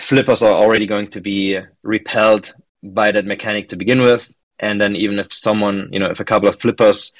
[0.00, 4.28] flippers are already going to be repelled by that mechanic to begin with.
[4.58, 7.12] And then even if someone, you know, if a couple of flippers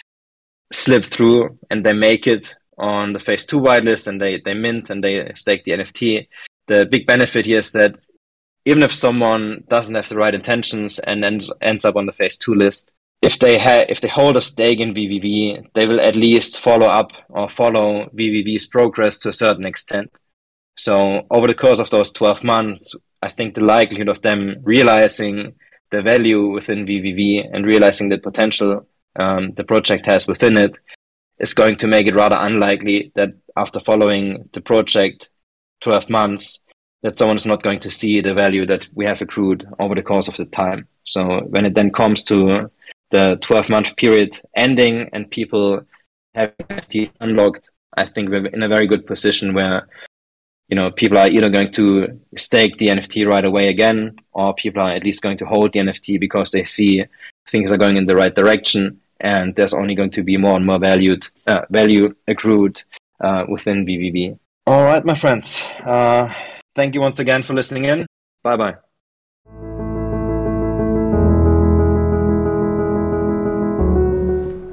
[0.72, 4.90] slip through and they make it on the phase two whitelist and they, they mint
[4.90, 6.28] and they stake the NFT,
[6.66, 7.96] the big benefit here is that
[8.64, 12.36] even if someone doesn't have the right intentions and ends, ends up on the phase
[12.36, 12.92] two list,
[13.22, 16.86] if they ha- if they hold a stake in VVV, they will at least follow
[16.86, 20.11] up or follow VVV's progress to a certain extent.
[20.76, 25.55] So over the course of those 12 months, I think the likelihood of them realizing
[25.91, 30.79] the value within VVV and realizing the potential um, the project has within it
[31.39, 35.31] is going to make it rather unlikely that after following the project
[35.81, 36.61] 12 months,
[37.03, 40.03] that someone is not going to see the value that we have accrued over the
[40.03, 40.87] course of the time.
[41.05, 42.71] So when it then comes to
[43.11, 45.87] the 12 month period ending and people
[46.35, 49.89] have NFTs unlocked, I think we're in a very good position where
[50.69, 54.83] you know people are either going to stake the NFT right away again, or people
[54.83, 57.05] are at least going to hold the NFT because they see
[57.51, 60.66] things are going in the right direction, and there's only going to be more and
[60.66, 62.83] more valued uh, value accrued
[63.21, 64.39] uh, within VVV.
[64.66, 65.64] All right, my friends.
[65.85, 66.33] Uh,
[66.77, 68.07] thank you once again for listening in.
[68.43, 68.77] Bye bye.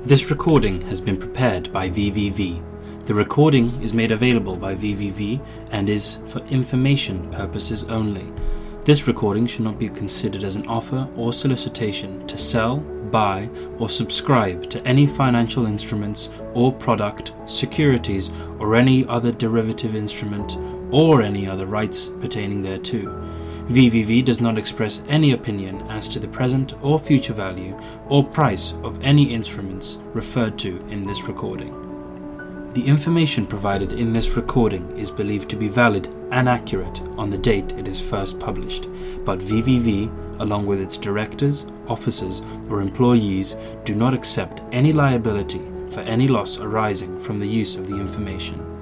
[0.05, 2.74] This recording has been prepared by VVV.
[3.05, 5.39] The recording is made available by VVV
[5.69, 8.25] and is for information purposes only.
[8.83, 13.47] This recording should not be considered as an offer or solicitation to sell, buy,
[13.77, 20.57] or subscribe to any financial instruments or product, securities, or any other derivative instrument,
[20.89, 23.03] or any other rights pertaining thereto.
[23.67, 27.79] VVV does not express any opinion as to the present or future value
[28.09, 31.84] or price of any instruments referred to in this recording.
[32.75, 37.37] The information provided in this recording is believed to be valid and accurate on the
[37.37, 38.89] date it is first published,
[39.23, 43.55] but VVV, along with its directors, officers, or employees,
[43.85, 48.74] do not accept any liability for any loss arising from the use of the information.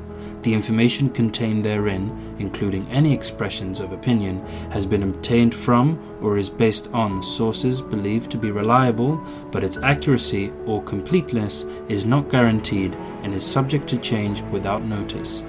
[0.44, 6.50] The information contained therein, including any expressions of opinion, has been obtained from or is
[6.50, 12.94] based on sources believed to be reliable, but its accuracy or completeness is not guaranteed
[13.24, 15.46] and is subject to change without notice.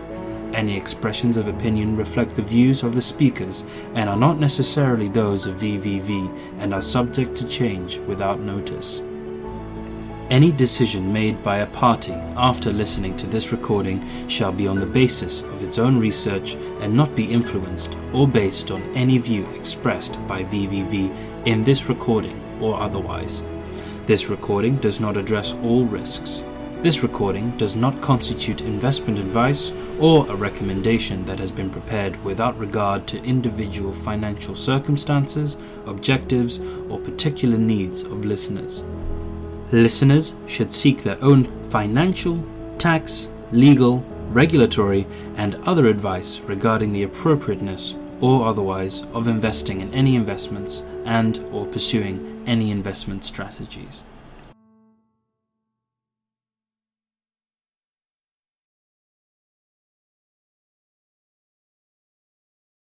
[0.53, 3.64] Any expressions of opinion reflect the views of the speakers
[3.95, 9.03] and are not necessarily those of VVV and are subject to change without notice.
[10.31, 14.87] Any decision made by a party after listening to this recording shall be on the
[14.87, 20.14] basis of its own research and not be influenced or based on any view expressed
[20.27, 21.14] by VVV
[21.45, 23.43] in this recording or otherwise.
[24.07, 26.43] This recording does not address all risks.
[26.81, 32.59] This recording does not constitute investment advice or a recommendation that has been prepared without
[32.59, 38.85] regard to individual financial circumstances, objectives, or particular needs of listeners.
[39.75, 42.41] Listeners should seek their own financial,
[42.79, 45.05] tax, legal, regulatory,
[45.35, 51.66] and other advice regarding the appropriateness or otherwise of investing in any investments and or
[51.66, 54.05] pursuing any investment strategies.